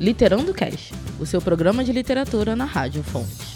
Literando 0.00 0.54
Cast, 0.54 0.94
o 1.20 1.26
seu 1.26 1.42
programa 1.42 1.84
de 1.84 1.92
literatura 1.92 2.56
na 2.56 2.64
Rádio 2.64 3.02
Fontes. 3.02 3.54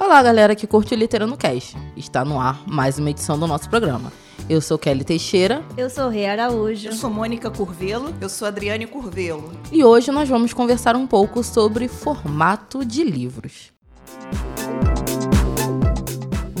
Olá, 0.00 0.20
galera 0.24 0.56
que 0.56 0.66
curte 0.66 0.92
o 0.92 0.96
Literando 0.96 1.36
Cast. 1.36 1.76
Está 1.96 2.24
no 2.24 2.40
ar 2.40 2.60
mais 2.66 2.98
uma 2.98 3.10
edição 3.10 3.38
do 3.38 3.46
nosso 3.46 3.70
programa. 3.70 4.12
Eu 4.48 4.60
sou 4.60 4.76
Kelly 4.76 5.04
Teixeira 5.04 5.64
Eu 5.76 5.88
sou 5.88 6.08
Rei 6.08 6.26
Araújo. 6.26 6.88
Eu 6.88 6.92
sou 6.94 7.08
Mônica 7.08 7.48
Curvelo. 7.48 8.12
Eu 8.20 8.28
sou 8.28 8.48
Adriane 8.48 8.88
Curvelo. 8.88 9.52
e 9.70 9.84
hoje 9.84 10.10
nós 10.10 10.28
vamos 10.28 10.52
conversar 10.52 10.96
um 10.96 11.06
pouco 11.06 11.44
sobre 11.44 11.86
formato 11.86 12.84
de 12.84 13.04
livros. 13.04 13.73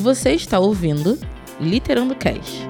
Você 0.04 0.32
está 0.32 0.58
ouvindo 0.58 1.18
Literando 1.58 2.14
Cast. 2.14 2.68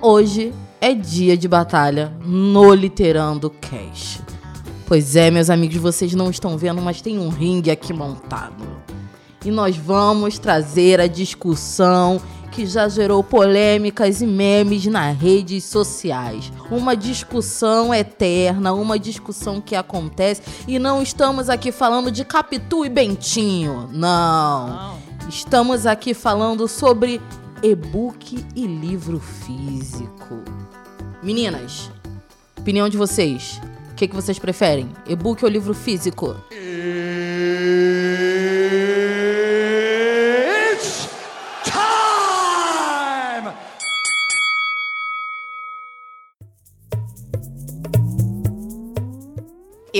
Hoje 0.00 0.54
é 0.80 0.94
dia 0.94 1.36
de 1.36 1.46
batalha 1.46 2.16
no 2.24 2.72
Literando 2.72 3.50
Cast. 3.50 4.22
Pois 4.86 5.14
é, 5.14 5.30
meus 5.30 5.50
amigos, 5.50 5.76
vocês 5.76 6.14
não 6.14 6.30
estão 6.30 6.56
vendo, 6.56 6.80
mas 6.80 7.02
tem 7.02 7.18
um 7.18 7.28
ringue 7.28 7.70
aqui 7.70 7.92
montado. 7.92 8.64
E 9.44 9.50
nós 9.50 9.76
vamos 9.76 10.38
trazer 10.38 10.98
a 10.98 11.06
discussão 11.06 12.22
que 12.50 12.66
já 12.66 12.88
gerou 12.88 13.22
polêmicas 13.22 14.20
e 14.20 14.26
memes 14.26 14.86
nas 14.86 15.16
redes 15.16 15.64
sociais. 15.64 16.52
Uma 16.70 16.96
discussão 16.96 17.94
eterna, 17.94 18.72
uma 18.72 18.98
discussão 18.98 19.60
que 19.60 19.76
acontece 19.76 20.42
e 20.66 20.78
não 20.78 21.02
estamos 21.02 21.48
aqui 21.48 21.70
falando 21.70 22.10
de 22.10 22.24
Capitu 22.24 22.84
e 22.84 22.88
Bentinho. 22.88 23.88
Não. 23.92 24.98
Estamos 25.28 25.86
aqui 25.86 26.12
falando 26.12 26.66
sobre 26.66 27.20
e-book 27.62 28.44
e 28.56 28.66
livro 28.66 29.20
físico. 29.20 30.42
Meninas, 31.22 31.90
opinião 32.58 32.88
de 32.88 32.96
vocês. 32.96 33.60
O 33.92 33.94
que, 33.94 34.08
que 34.08 34.14
vocês 34.14 34.38
preferem? 34.38 34.88
E-book 35.06 35.44
ou 35.44 35.50
livro 35.50 35.74
físico? 35.74 36.34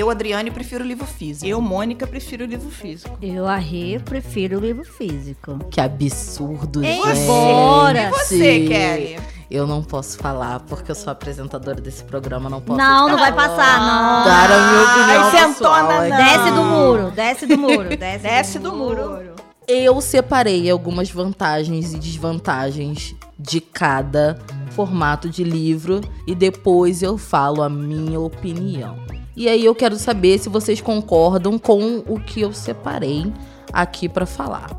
Eu, 0.01 0.09
Adriane, 0.09 0.51
prefiro 0.51 0.83
livro 0.83 1.05
físico. 1.05 1.47
Eu, 1.47 1.61
Mônica, 1.61 2.07
prefiro 2.07 2.47
livro 2.47 2.71
físico. 2.71 3.19
Eu, 3.21 3.47
a 3.47 3.57
Rê, 3.57 4.01
prefiro 4.03 4.57
o 4.57 4.61
livro 4.63 4.83
físico. 4.83 5.59
Que 5.71 5.79
absurdo, 5.79 6.83
Ei, 6.83 6.95
gente. 6.95 7.27
bora! 7.27 8.05
E 8.05 8.09
você, 8.09 8.61
Kelly? 8.67 9.21
Eu 9.51 9.67
não 9.67 9.83
posso 9.83 10.17
falar, 10.17 10.61
porque 10.61 10.91
eu 10.91 10.95
sou 10.95 11.13
apresentadora 11.13 11.83
desse 11.83 12.03
programa, 12.03 12.49
não 12.49 12.63
posso 12.63 12.79
Não, 12.79 13.11
não 13.11 13.19
vai 13.19 13.31
passar, 13.31 13.79
não. 13.79 14.25
Dar 14.25 14.51
a 14.51 14.71
minha 14.71 14.83
opinião 14.85 15.23
Ai, 15.23 15.39
sentona, 15.39 16.09
não. 16.09 16.17
Desce 16.17 16.51
do 16.51 16.65
muro, 16.65 17.11
desce 17.11 17.47
do 17.47 17.59
muro, 17.59 17.89
desce, 17.91 18.23
Desce 18.25 18.59
do 18.59 18.73
muro. 18.73 19.35
Eu 19.69 20.01
separei 20.01 20.71
algumas 20.71 21.11
vantagens 21.11 21.93
e 21.93 21.99
desvantagens 21.99 23.15
de 23.39 23.61
cada 23.61 24.39
formato 24.71 25.29
de 25.29 25.45
livro 25.45 26.01
e 26.27 26.35
depois 26.35 27.03
eu 27.03 27.19
falo 27.19 27.63
a 27.63 27.69
minha 27.69 28.19
opinião. 28.19 29.20
E 29.37 29.49
aí 29.49 29.65
eu 29.65 29.75
quero 29.75 29.97
saber 29.97 30.39
se 30.39 30.49
vocês 30.49 30.81
concordam 30.81 31.59
com 31.59 32.03
o 32.07 32.19
que 32.21 32.41
eu 32.41 32.53
separei 32.53 33.33
aqui 33.73 34.09
para 34.09 34.27
falar. 34.27 34.71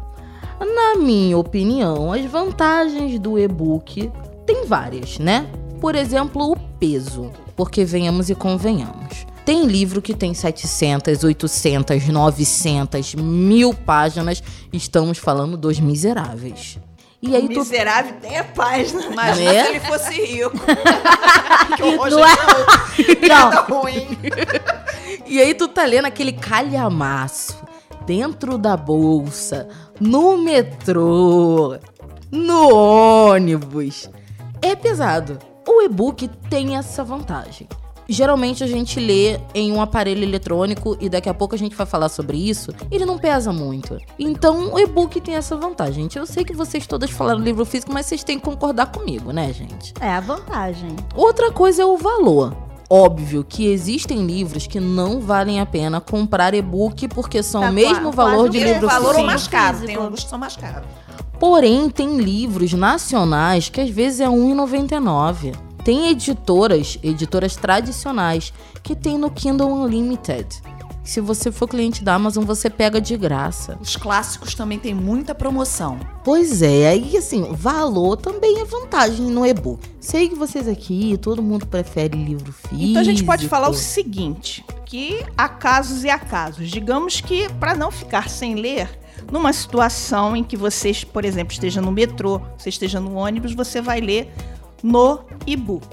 Na 0.60 1.02
minha 1.02 1.38
opinião, 1.38 2.12
as 2.12 2.24
vantagens 2.26 3.20
do 3.20 3.40
e-book 3.40 4.12
tem 4.46 4.66
várias, 4.66 5.18
né? 5.18 5.50
Por 5.80 5.96
exemplo, 5.96 6.52
o 6.52 6.56
peso, 6.80 7.32
porque 7.56 7.84
venhamos 7.84 8.30
e 8.30 8.36
convenhamos. 8.36 9.26
Tem 9.44 9.66
livro 9.66 10.02
que 10.02 10.14
tem 10.14 10.34
700, 10.34 11.24
800, 11.24 12.08
900, 12.08 13.16
mil 13.16 13.74
páginas. 13.74 14.44
Estamos 14.72 15.18
falando 15.18 15.58
dos 15.58 15.80
miseráveis. 15.80 16.78
E 17.22 17.36
aí 17.36 17.48
tu 17.50 17.60
Miserável 17.60 18.16
tem 18.20 18.38
a. 18.40 18.46
Imagina 19.12 19.54
Né? 19.54 19.64
se 19.64 19.70
ele 19.70 19.80
fosse 19.82 20.14
rico. 20.14 20.58
que 21.78 21.84
horror, 21.84 22.10
Não 22.10 22.26
é- 22.26 22.30
gente. 22.98 23.10
Não. 23.10 23.16
piada 23.22 23.62
ruim. 23.62 24.18
E 25.28 25.40
aí 25.40 25.54
tu 25.54 25.68
tá 25.68 25.86
lendo 25.86 26.06
aquele 26.06 26.34
calhamaço 26.34 27.58
dentro 28.08 28.58
da 28.58 28.76
bolsa, 28.76 29.68
no 30.00 30.36
metrô, 30.38 31.78
no 32.32 32.74
ônibus. 32.74 34.10
É 34.62 34.76
pesado. 34.76 35.38
O 35.68 35.82
e-book 35.84 36.28
tem 36.50 36.76
essa 36.76 37.04
vantagem. 37.04 37.68
Geralmente 38.12 38.62
a 38.62 38.68
gente 38.68 39.00
lê 39.00 39.40
em 39.56 39.72
um 39.72 39.82
aparelho 39.82 40.22
eletrônico 40.22 40.98
e 41.00 41.08
daqui 41.08 41.30
a 41.30 41.34
pouco 41.34 41.56
a 41.56 41.58
gente 41.58 41.76
vai 41.78 41.86
falar 41.86 42.10
sobre 42.10 42.38
isso. 42.38 42.74
Ele 42.92 43.06
não 43.06 43.18
pesa 43.18 43.54
muito. 43.54 43.98
Então 44.20 44.74
o 44.74 44.78
e-book 44.80 45.22
tem 45.22 45.36
essa 45.36 45.56
vantagem. 45.56 46.10
Eu 46.14 46.26
sei 46.26 46.44
que 46.44 46.54
vocês 46.54 46.86
todas 46.86 47.10
falaram 47.10 47.40
livro 47.40 47.64
físico, 47.64 47.94
mas 47.94 48.06
vocês 48.06 48.22
têm 48.22 48.38
que 48.38 48.44
concordar 48.44 48.88
comigo, 48.92 49.32
né, 49.32 49.54
gente? 49.54 49.94
É 50.02 50.10
a 50.10 50.20
vantagem. 50.20 50.94
Outra 51.16 51.52
coisa 51.54 51.84
é 51.84 51.86
o 51.86 51.96
valor. 51.96 52.54
Óbvio 52.90 53.46
que 53.48 53.66
existem 53.68 54.26
livros 54.26 54.68
que 54.68 54.78
não 54.82 55.22
valem 55.22 55.62
a 55.62 55.66
pena 55.66 56.02
comprar 56.02 56.54
e-book 56.54 57.08
porque 57.08 57.42
são 57.42 57.62
Tá 57.62 57.70
o 57.70 57.74
mesmo 57.74 58.12
valor 58.12 58.50
de 58.50 58.60
livro 58.60 58.88
valor 58.90 59.06
ou 59.06 59.12
físico. 59.14 59.26
mais 59.28 59.48
caro. 59.48 59.80
Tem 59.86 59.96
alguns 59.96 60.24
que 60.26 60.30
são 60.30 60.38
mais 60.38 60.58
caros. 60.58 60.84
Porém, 61.40 61.90
tem 61.90 62.18
livros 62.18 62.74
nacionais 62.74 63.70
que 63.70 63.80
às 63.80 63.90
vezes 63.90 64.20
é 64.20 64.28
R$ 64.28 64.36
1,99. 64.36 65.56
Tem 65.84 66.10
editoras, 66.10 66.98
editoras 67.02 67.56
tradicionais, 67.56 68.54
que 68.84 68.96
tem 68.96 69.18
no 69.18 69.32
Kindle 69.32 69.72
Unlimited. 69.72 70.62
Se 71.04 71.20
você 71.20 71.52
for 71.52 71.68
cliente 71.68 72.04
da 72.04 72.14
Amazon, 72.14 72.46
você 72.46 72.70
pega 72.70 73.02
de 73.02 73.18
graça. 73.18 73.76
Os 73.82 73.96
clássicos 73.96 74.54
também 74.54 74.78
tem 74.78 74.94
muita 74.94 75.34
promoção. 75.34 76.00
Pois 76.24 76.62
é, 76.62 76.90
aí 76.90 77.18
assim, 77.18 77.52
valor 77.54 78.18
também 78.18 78.60
é 78.60 78.66
vantagem 78.66 79.26
no 79.26 79.44
e-book. 79.44 79.90
Sei 80.00 80.30
que 80.30 80.36
vocês 80.36 80.68
aqui, 80.68 81.18
todo 81.18 81.42
mundo 81.42 81.66
prefere 81.66 82.16
livro 82.16 82.54
físico. 82.54 82.84
Então 82.84 83.02
a 83.02 83.06
gente 83.06 83.24
pode 83.24 83.48
falar 83.48 83.70
o 83.70 83.74
seguinte, 83.74 84.64
que 84.86 85.26
há 85.36 85.50
casos 85.50 86.04
e 86.04 86.10
há 86.10 86.20
casos. 86.20 86.70
Digamos 86.70 87.20
que 87.20 87.50
para 87.54 87.74
não 87.74 87.90
ficar 87.90 88.30
sem 88.30 88.54
ler, 88.54 88.88
numa 89.32 89.52
situação 89.54 90.36
em 90.36 90.44
que 90.44 90.56
você, 90.56 90.92
por 91.12 91.26
exemplo, 91.26 91.52
esteja 91.52 91.82
no 91.82 91.92
metrô, 91.92 92.40
você 92.58 92.70
esteja 92.70 93.00
no 93.00 93.16
ônibus, 93.16 93.56
você 93.56 93.82
vai 93.82 94.00
ler 94.00 94.32
no 94.84 95.20
e-book. 95.46 95.88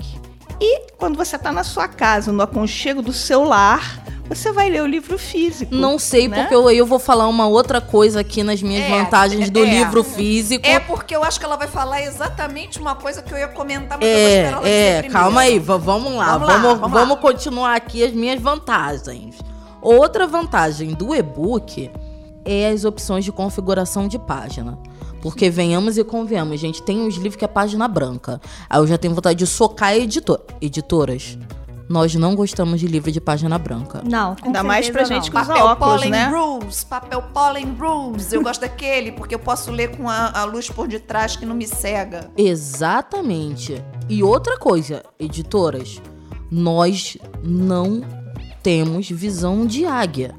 E 0.61 0.91
quando 0.99 1.17
você 1.17 1.37
está 1.37 1.53
na 1.53 1.63
sua 1.63 1.87
casa, 1.87 2.33
no 2.33 2.43
aconchego 2.43 3.01
do 3.01 3.13
seu 3.13 3.45
lar, 3.45 4.03
você 4.29 4.51
vai 4.53 4.69
ler 4.69 4.83
o 4.83 4.87
livro 4.87 5.17
físico. 5.17 5.73
Não 5.75 5.99
sei, 5.99 6.27
né? 6.29 6.41
porque 6.41 6.55
eu, 6.55 6.69
eu 6.71 6.85
vou 6.85 6.99
falar 6.99 7.29
uma 7.29 7.47
outra 7.47 7.81
coisa 7.81 8.21
aqui 8.21 8.43
nas 8.43 8.61
minhas 8.61 8.85
É, 8.85 8.89
vantagens 8.91 9.49
do 9.51 9.61
é. 9.65 9.71
livro 9.71 10.03
físico. 10.03 10.67
É 10.67 10.81
porque 10.81 11.15
eu 11.15 11.23
acho 11.23 11.39
que 11.39 11.45
ela 11.47 11.57
vai 11.57 11.69
falar 11.69 12.03
exatamente 12.03 12.79
uma 12.81 12.95
coisa 12.97 13.23
que 13.23 13.33
eu 13.33 13.39
ia 13.39 13.49
comentar, 13.49 13.99
mas 13.99 14.09
eu 14.09 14.15
vou 14.15 14.27
É, 14.27 14.37
esperar 14.43 14.59
ela 14.59 14.69
é, 14.69 15.03
calma 15.05 15.41
aí, 15.43 15.59
va- 15.61 15.77
vamos 15.77 16.13
lá, 16.15 16.33
Vamos 16.33 16.49
lá, 16.49 16.55
vamos, 16.59 16.81
vamos 16.81 16.95
lá. 16.95 17.01
vamos 17.05 17.21
continuar 17.21 17.75
aqui 17.77 18.03
as 18.05 18.13
minhas 18.13 18.41
vantagens. 18.41 19.37
Outra 19.81 20.27
vantagem 20.27 20.93
do 20.93 21.15
e-book 21.15 21.89
é 22.45 22.69
as 22.71 22.85
opções 22.85 23.25
de 23.25 23.31
configuração 23.31 24.09
de 24.09 24.19
página. 24.19 24.77
Porque 25.21 25.51
venhamos 25.51 25.99
e 25.99 26.05
convenhamos, 26.05 26.61
gente, 26.61 26.83
tem 26.83 27.01
uns 27.01 27.15
livros 27.17 27.37
que 27.37 27.45
é 27.45 27.49
página 27.49 27.89
branca. 27.89 28.41
Aí 28.69 28.81
eu 28.81 28.87
já 28.87 28.97
tenho 28.97 29.15
vontade 29.15 29.39
de 29.39 29.47
socar 29.47 29.91
a 29.91 29.97
editor 29.97 30.41
editoras. 30.61 31.39
Nós 31.89 32.15
não 32.15 32.35
gostamos 32.35 32.81
de 32.81 32.87
livro 32.87 33.11
de 33.11 33.19
página 33.19 33.59
branca. 33.59 34.03
Não, 34.05 34.37
com 34.37 34.49
Ainda 34.49 34.63
mais 34.63 34.91
pra 34.91 35.05
gente 35.05 35.31
não. 35.31 35.31
que 35.31 35.37
usa 35.39 35.55
Papel 35.55 35.67
óculos, 35.67 35.95
Pollen 35.95 36.11
né? 36.11 36.29
Rules, 36.29 36.85
papel 36.85 37.23
Pollen 37.33 37.77
Rules. 37.81 38.31
Eu 38.31 38.43
gosto 38.43 38.61
daquele, 38.61 39.13
porque 39.13 39.35
eu 39.35 39.39
posso 39.39 39.71
ler 39.71 39.97
com 39.97 40.07
a, 40.07 40.31
a 40.39 40.45
luz 40.45 40.69
por 40.69 40.87
detrás 40.87 41.35
que 41.35 41.47
não 41.47 41.55
me 41.55 41.67
cega. 41.67 42.31
Exatamente. 42.37 43.83
E 44.07 44.23
outra 44.23 44.59
coisa, 44.59 45.03
editoras, 45.19 46.03
nós 46.51 47.17
não 47.43 48.03
temos 48.63 49.09
visão 49.09 49.67
de 49.67 49.87
águia. 49.87 50.35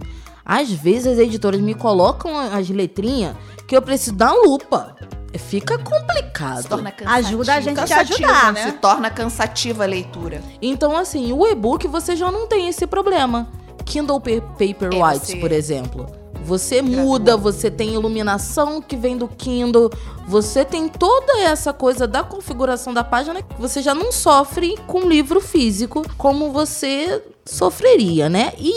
Às 0.52 0.72
vezes 0.72 1.06
as 1.06 1.20
editoras 1.20 1.62
me 1.62 1.76
colocam 1.76 2.36
as 2.36 2.68
letrinhas 2.70 3.36
que 3.68 3.78
eu 3.78 3.82
preciso 3.84 4.16
dar 4.16 4.34
lupa. 4.34 4.96
Fica 5.38 5.78
Se 5.78 5.84
complicado. 5.84 6.68
torna 6.68 6.92
cansativo. 6.92 7.28
Ajuda 7.28 7.54
a 7.54 7.62
gente 7.62 7.80
a 7.80 7.86
te 7.86 7.94
ajudar. 7.94 8.52
né? 8.54 8.64
Se 8.64 8.72
torna 8.74 9.12
cansativa 9.12 9.84
a 9.84 9.88
leitura. 9.88 10.42
Então, 10.60 10.98
assim, 10.98 11.32
o 11.32 11.46
e-book 11.46 11.88
você 11.88 12.16
já 12.16 12.32
não 12.32 12.48
tem 12.48 12.68
esse 12.68 12.88
problema. 12.88 13.48
Kindle 13.86 14.20
Pa- 14.20 14.42
Paperwhite, 14.58 14.98
É, 14.98 15.20
você- 15.20 15.36
por 15.36 15.52
exemplo. 15.52 16.08
Você 16.44 16.82
muda, 16.82 17.38
você 17.38 17.70
tem 17.70 17.94
iluminação 17.94 18.82
que 18.82 18.96
vem 18.96 19.16
do 19.16 19.28
Kindle, 19.28 19.92
você 20.28 20.66
tem 20.66 20.88
toda 20.88 21.38
essa 21.42 21.72
coisa 21.72 22.08
da 22.08 22.24
configuração 22.24 22.92
da 22.92 23.04
página 23.04 23.44
que 23.44 23.62
você 23.62 23.84
já 23.84 23.94
não 23.94 24.12
sofre 24.12 24.76
com 24.88 25.02
livro 25.02 25.40
físico 25.42 26.04
como 26.18 26.52
você 26.52 27.22
sofreria, 27.46 28.30
né? 28.30 28.54
E 28.58 28.74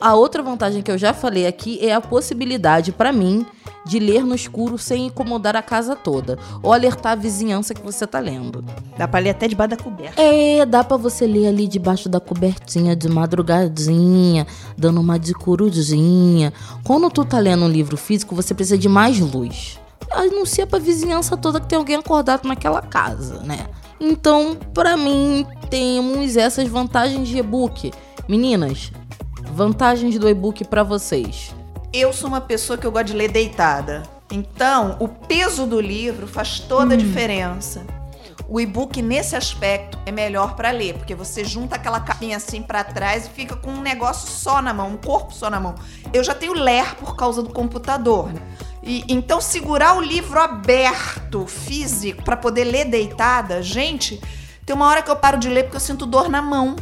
a 0.00 0.14
outra 0.14 0.42
vantagem 0.42 0.82
que 0.82 0.90
eu 0.90 0.98
já 0.98 1.14
falei 1.14 1.46
aqui 1.46 1.78
é 1.80 1.94
a 1.94 2.00
possibilidade 2.00 2.92
para 2.92 3.12
mim 3.12 3.46
de 3.86 3.98
ler 3.98 4.24
no 4.24 4.34
escuro 4.34 4.76
sem 4.76 5.06
incomodar 5.06 5.54
a 5.56 5.62
casa 5.62 5.94
toda 5.94 6.38
ou 6.62 6.72
alertar 6.72 7.12
a 7.12 7.14
vizinhança 7.14 7.72
que 7.72 7.80
você 7.80 8.06
tá 8.06 8.18
lendo. 8.18 8.64
Dá 8.98 9.06
pra 9.06 9.20
ler 9.20 9.30
até 9.30 9.46
debaixo 9.46 9.70
da 9.70 9.76
coberta. 9.76 10.20
É, 10.20 10.66
dá 10.66 10.82
pra 10.82 10.96
você 10.96 11.26
ler 11.26 11.46
ali 11.46 11.68
debaixo 11.68 12.08
da 12.08 12.18
cobertinha 12.18 12.96
de 12.96 13.08
madrugadinha, 13.08 14.46
dando 14.76 15.00
uma 15.00 15.18
de 15.18 15.32
corujinha. 15.32 16.52
Quando 16.84 17.08
tu 17.10 17.24
tá 17.24 17.38
lendo 17.38 17.64
um 17.64 17.68
livro 17.68 17.96
físico, 17.96 18.34
você 18.34 18.54
precisa 18.54 18.76
de 18.76 18.88
mais 18.88 19.18
luz. 19.20 19.78
Anuncia 20.10 20.66
pra 20.66 20.78
vizinhança 20.78 21.36
toda 21.36 21.60
que 21.60 21.68
tem 21.68 21.78
alguém 21.78 21.96
acordado 21.96 22.46
naquela 22.46 22.82
casa, 22.82 23.40
né? 23.42 23.66
Então, 24.00 24.56
pra 24.74 24.96
mim, 24.96 25.46
temos 25.70 26.36
essas 26.36 26.68
vantagens 26.68 27.28
de 27.28 27.38
e-book. 27.38 27.92
Meninas, 28.28 28.92
vantagens 29.56 30.18
do 30.18 30.28
e-book 30.28 30.64
pra 30.66 30.82
vocês. 30.82 31.54
Eu 31.90 32.12
sou 32.12 32.28
uma 32.28 32.42
pessoa 32.42 32.76
que 32.76 32.86
eu 32.86 32.92
gosto 32.92 33.06
de 33.06 33.14
ler 33.14 33.30
deitada. 33.30 34.02
Então, 34.30 34.98
o 35.00 35.08
peso 35.08 35.66
do 35.66 35.80
livro 35.80 36.26
faz 36.26 36.60
toda 36.60 36.92
a 36.92 36.96
diferença. 36.96 37.86
O 38.46 38.60
e-book 38.60 39.00
nesse 39.00 39.34
aspecto 39.34 39.98
é 40.04 40.12
melhor 40.12 40.54
pra 40.56 40.70
ler, 40.70 40.92
porque 40.98 41.14
você 41.14 41.42
junta 41.42 41.76
aquela 41.76 42.00
capinha 42.00 42.36
assim 42.36 42.60
pra 42.60 42.84
trás 42.84 43.26
e 43.26 43.30
fica 43.30 43.56
com 43.56 43.70
um 43.70 43.80
negócio 43.80 44.28
só 44.28 44.60
na 44.60 44.74
mão, 44.74 44.90
um 44.90 44.96
corpo 44.98 45.32
só 45.32 45.48
na 45.48 45.58
mão. 45.58 45.74
Eu 46.12 46.22
já 46.22 46.34
tenho 46.34 46.52
ler 46.52 46.94
por 46.96 47.16
causa 47.16 47.42
do 47.42 47.48
computador. 47.48 48.30
E 48.82 49.04
então 49.08 49.40
segurar 49.40 49.96
o 49.96 50.02
livro 50.02 50.38
aberto, 50.38 51.46
físico, 51.46 52.22
pra 52.22 52.36
poder 52.36 52.64
ler 52.64 52.84
deitada, 52.84 53.62
gente, 53.62 54.20
tem 54.66 54.76
uma 54.76 54.86
hora 54.86 55.00
que 55.00 55.10
eu 55.10 55.16
paro 55.16 55.38
de 55.38 55.48
ler 55.48 55.62
porque 55.62 55.76
eu 55.76 55.80
sinto 55.80 56.04
dor 56.04 56.28
na 56.28 56.42
mão. 56.42 56.76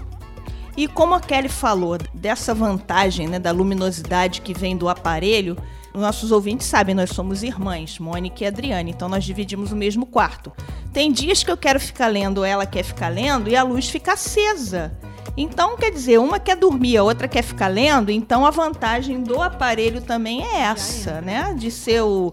E 0.77 0.89
como 0.89 1.15
a 1.15 1.21
Kelly 1.21 1.49
falou 1.49 1.99
dessa 2.13 2.53
vantagem 2.53 3.29
né, 3.29 3.39
da 3.39 3.53
luminosidade 3.53 4.41
que 4.41 4.53
vem 4.53 4.77
do 4.77 4.89
aparelho, 4.89 5.57
nossos 5.95 6.33
ouvintes 6.33 6.67
sabem, 6.67 6.95
nós 6.95 7.11
somos 7.11 7.45
irmãs, 7.45 8.01
Mônica 8.01 8.43
e 8.43 8.47
Adriane, 8.47 8.91
então 8.91 9.09
nós 9.09 9.25
dividimos 9.25 9.71
o 9.71 9.77
mesmo 9.77 10.05
quarto. 10.05 10.53
Tem 10.93 11.13
dias 11.13 11.45
que 11.45 11.51
eu 11.51 11.57
quero 11.57 11.79
ficar 11.79 12.09
lendo, 12.09 12.45
ela 12.45 12.67
quer 12.67 12.83
ficar 12.83 13.09
lendo 13.09 13.49
e 13.49 13.55
a 13.55 13.63
luz 13.63 13.89
fica 13.89 14.15
acesa. 14.15 14.93
Então, 15.37 15.77
quer 15.77 15.91
dizer, 15.91 16.19
uma 16.19 16.39
quer 16.39 16.57
dormir, 16.57 16.97
a 16.97 17.03
outra 17.03 17.27
quer 17.27 17.43
ficar 17.43 17.69
lendo, 17.69 18.11
então 18.11 18.45
a 18.47 18.51
vantagem 18.51 19.23
do 19.23 19.41
aparelho 19.41 20.01
também 20.01 20.45
é 20.45 20.63
essa, 20.63 21.21
né? 21.21 21.55
De 21.59 21.71
ser 21.71 22.03
o, 22.03 22.33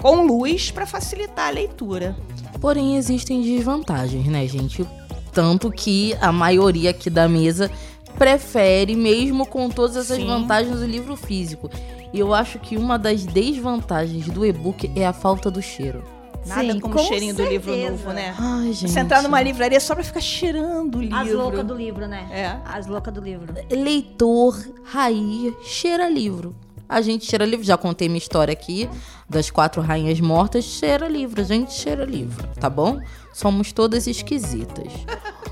com 0.00 0.26
luz 0.26 0.70
para 0.70 0.86
facilitar 0.86 1.48
a 1.48 1.50
leitura. 1.50 2.16
Porém, 2.60 2.96
existem 2.96 3.42
desvantagens, 3.42 4.26
né, 4.26 4.46
gente? 4.46 4.86
Tanto 5.32 5.70
que 5.70 6.14
a 6.20 6.32
maioria 6.32 6.90
aqui 6.90 7.08
da 7.08 7.28
mesa 7.28 7.70
prefere, 8.18 8.96
mesmo 8.96 9.46
com 9.46 9.68
todas 9.70 9.96
essas 9.96 10.16
Sim. 10.16 10.26
vantagens, 10.26 10.80
o 10.80 10.84
livro 10.84 11.16
físico. 11.16 11.70
E 12.12 12.18
eu 12.18 12.34
acho 12.34 12.58
que 12.58 12.76
uma 12.76 12.98
das 12.98 13.24
desvantagens 13.24 14.26
do 14.26 14.44
e-book 14.44 14.90
é 14.96 15.06
a 15.06 15.12
falta 15.12 15.50
do 15.50 15.62
cheiro. 15.62 16.02
Nada 16.46 16.72
Sim, 16.72 16.80
como 16.80 16.94
com 16.94 17.00
o 17.00 17.04
cheirinho 17.04 17.34
do 17.34 17.44
livro 17.44 17.72
certeza. 17.72 17.90
novo, 17.90 18.12
né? 18.12 18.34
Ai, 18.38 18.72
gente. 18.72 18.90
Você 18.90 19.00
entrar 19.00 19.22
numa 19.22 19.40
livraria 19.42 19.78
só 19.78 19.94
pra 19.94 20.02
ficar 20.02 20.20
cheirando 20.20 20.96
o 20.96 21.00
livro. 21.02 21.16
As 21.16 21.30
loucas 21.30 21.64
do 21.64 21.74
livro, 21.74 22.06
né? 22.06 22.26
É. 22.32 22.56
As 22.64 22.86
loucas 22.86 23.12
do 23.12 23.20
livro. 23.20 23.54
Leitor, 23.70 24.58
raiz, 24.84 25.52
cheira 25.62 26.08
livro. 26.08 26.54
A 26.90 27.00
gente 27.00 27.24
cheira 27.24 27.46
livro. 27.46 27.64
Já 27.64 27.76
contei 27.76 28.08
minha 28.08 28.18
história 28.18 28.50
aqui 28.50 28.90
das 29.28 29.48
quatro 29.48 29.80
rainhas 29.80 30.20
mortas. 30.20 30.64
Cheira 30.64 31.06
livro. 31.06 31.40
A 31.40 31.44
gente 31.44 31.72
cheira 31.72 32.04
livro, 32.04 32.44
tá 32.58 32.68
bom? 32.68 33.00
Somos 33.32 33.70
todas 33.70 34.08
esquisitas. 34.08 34.92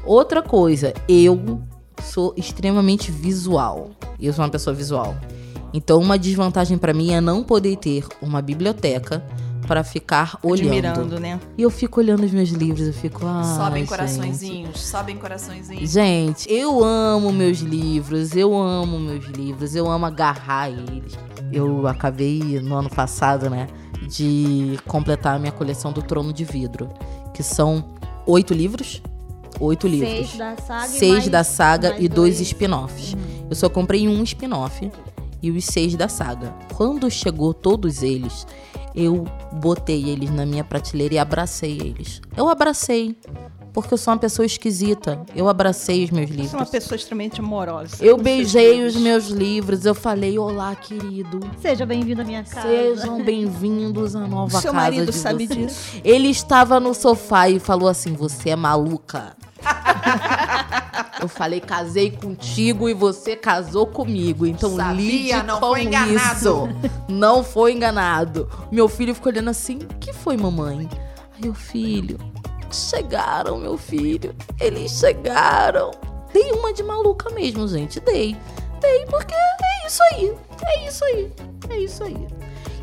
Outra 0.04 0.42
coisa, 0.42 0.92
eu 1.08 1.62
sou 2.02 2.34
extremamente 2.36 3.12
visual. 3.12 3.92
Eu 4.20 4.32
sou 4.32 4.44
uma 4.44 4.50
pessoa 4.50 4.74
visual. 4.74 5.14
Então, 5.72 6.00
uma 6.00 6.18
desvantagem 6.18 6.76
pra 6.76 6.92
mim 6.92 7.12
é 7.12 7.20
não 7.20 7.44
poder 7.44 7.76
ter 7.76 8.04
uma 8.20 8.42
biblioteca 8.42 9.24
para 9.68 9.84
ficar 9.84 10.38
olhando. 10.42 10.66
Admirando, 10.68 11.20
né? 11.20 11.38
E 11.56 11.62
eu 11.62 11.70
fico 11.70 12.00
olhando 12.00 12.24
os 12.24 12.32
meus 12.32 12.48
livros, 12.48 12.86
eu 12.86 12.92
fico. 12.94 13.20
Ah, 13.24 13.44
sobem 13.44 13.80
gente. 13.82 13.88
coraçõezinhos, 13.90 14.80
sobem 14.80 15.16
coraçõezinhos. 15.16 15.90
Gente, 15.90 16.50
eu 16.50 16.82
amo 16.82 17.30
meus 17.32 17.58
livros, 17.58 18.34
eu 18.34 18.56
amo 18.56 18.98
meus 18.98 19.26
livros, 19.26 19.74
eu 19.74 19.88
amo 19.90 20.06
agarrar 20.06 20.70
eles. 20.70 21.12
Eu 21.52 21.86
acabei 21.86 22.58
no 22.60 22.74
ano 22.74 22.88
passado, 22.90 23.48
né, 23.50 23.68
de 24.08 24.78
completar 24.86 25.36
a 25.36 25.38
minha 25.38 25.52
coleção 25.52 25.92
do 25.92 26.02
Trono 26.02 26.32
de 26.32 26.44
Vidro, 26.44 26.88
que 27.34 27.42
são 27.42 27.84
oito 28.26 28.54
livros. 28.54 29.02
Oito 29.60 29.86
livros. 29.88 30.08
Seis 30.30 30.36
da 30.36 30.56
saga 30.56 30.86
e 30.86 30.88
Seis 30.98 31.12
mais- 31.12 31.28
da 31.28 31.44
saga 31.44 31.96
e 31.98 32.08
dois 32.08 32.36
dois. 32.36 32.40
spin-offs. 32.48 33.14
Eu 33.50 33.56
só 33.56 33.68
comprei 33.68 34.06
um 34.08 34.22
spin-off 34.22 34.90
e 35.42 35.50
os 35.50 35.64
seis 35.64 35.94
da 35.96 36.06
saga. 36.08 36.54
Quando 36.74 37.10
chegou 37.10 37.52
todos 37.52 38.02
eles, 38.02 38.46
eu 38.98 39.24
botei 39.52 40.08
eles 40.10 40.28
na 40.30 40.44
minha 40.44 40.64
prateleira 40.64 41.14
e 41.14 41.18
abracei 41.18 41.78
eles. 41.78 42.20
Eu 42.36 42.48
abracei. 42.48 43.16
Porque 43.72 43.94
eu 43.94 43.98
sou 43.98 44.12
uma 44.12 44.18
pessoa 44.18 44.44
esquisita. 44.44 45.24
Eu 45.36 45.48
abracei 45.48 46.02
os 46.02 46.10
meus 46.10 46.28
Você 46.30 46.34
é 46.34 46.42
uma 46.42 46.42
livros. 46.50 46.70
pessoa 46.70 46.96
extremamente 46.96 47.38
amorosa. 47.40 48.04
Eu 48.04 48.16
beijei 48.16 48.72
livros. 48.76 48.96
os 48.96 49.00
meus 49.02 49.28
livros. 49.28 49.84
Eu 49.84 49.94
falei: 49.94 50.36
Olá, 50.36 50.74
querido. 50.74 51.38
Seja 51.60 51.86
bem-vindo 51.86 52.22
à 52.22 52.24
minha 52.24 52.42
casa. 52.42 52.66
Sejam 52.66 53.22
bem-vindos 53.22 54.16
à 54.16 54.26
nova 54.26 54.60
Seu 54.60 54.72
casa 54.72 54.84
marido 54.84 55.12
de 55.12 55.16
sabe 55.18 55.46
vocês." 55.46 55.58
disso. 55.68 56.00
Ele 56.02 56.28
estava 56.28 56.80
no 56.80 56.92
sofá 56.92 57.48
e 57.50 57.60
falou 57.60 57.88
assim: 57.88 58.14
Você 58.14 58.50
é 58.50 58.56
maluca. 58.56 59.36
Eu 61.20 61.28
falei: 61.28 61.60
Casei 61.60 62.10
contigo 62.10 62.88
e 62.88 62.94
você 62.94 63.34
casou 63.36 63.86
comigo. 63.86 64.46
Então 64.46 64.76
Sabia, 64.76 64.94
lide 64.94 65.42
não 65.46 65.60
com 65.60 65.68
foi 65.68 65.82
enganado. 65.82 66.16
isso. 66.36 66.68
Não 67.08 67.42
foi 67.42 67.72
enganado. 67.72 68.48
Meu 68.70 68.88
filho 68.88 69.14
ficou 69.14 69.32
olhando 69.32 69.50
assim: 69.50 69.78
que 70.00 70.12
foi, 70.12 70.36
mamãe? 70.36 70.88
Aí 71.42 71.48
o 71.48 71.54
filho: 71.54 72.18
Chegaram, 72.70 73.58
meu 73.58 73.76
filho. 73.76 74.34
Eles 74.60 74.92
chegaram. 74.92 75.90
Dei 76.32 76.52
uma 76.52 76.72
de 76.72 76.82
maluca 76.82 77.30
mesmo, 77.30 77.66
gente. 77.66 77.98
Dei. 78.00 78.36
Dei 78.80 79.06
porque 79.06 79.34
é 79.34 79.86
isso 79.86 80.02
aí. 80.12 80.34
É 80.64 80.86
isso 80.86 81.04
aí. 81.04 81.32
É 81.70 81.78
isso 81.78 82.04
aí. 82.04 82.26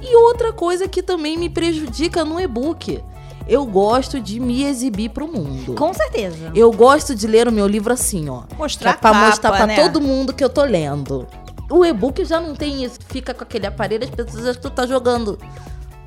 E 0.02 0.16
outra 0.16 0.52
coisa 0.52 0.88
que 0.88 1.02
também 1.02 1.38
me 1.38 1.50
prejudica 1.50 2.26
no 2.26 2.40
e-book. 2.40 3.02
Eu 3.48 3.66
gosto 3.66 4.20
de 4.20 4.40
me 4.40 4.64
exibir 4.64 5.10
pro 5.10 5.28
mundo. 5.28 5.76
Com 5.76 5.94
certeza. 5.94 6.52
Eu 6.56 6.72
gosto 6.72 7.14
de 7.14 7.28
ler 7.28 7.48
o 7.48 7.52
meu 7.52 7.68
livro 7.68 7.94
assim, 7.94 8.28
ó. 8.30 8.44
Mostrar 8.58 8.92
é 8.92 8.94
pra 8.94 9.12
capa, 9.12 9.26
mostrar 9.28 9.52
pra 9.52 9.68
né? 9.68 9.76
todo 9.76 10.02
mundo 10.02 10.34
que 10.34 10.44
eu 10.44 10.50
tô 10.50 10.64
lendo. 10.64 11.28
O 11.70 11.86
e-book 11.86 12.24
já 12.26 12.40
não 12.40 12.56
tem 12.56 12.84
isso. 12.84 13.00
Fica 13.08 13.34
com 13.34 13.44
aquele 13.44 13.68
aparelho, 13.68 14.04
as 14.04 14.10
pessoas 14.10 14.44
acham 14.44 14.54
que 14.56 14.62
tu 14.62 14.70
tá 14.70 14.86
jogando. 14.86 15.38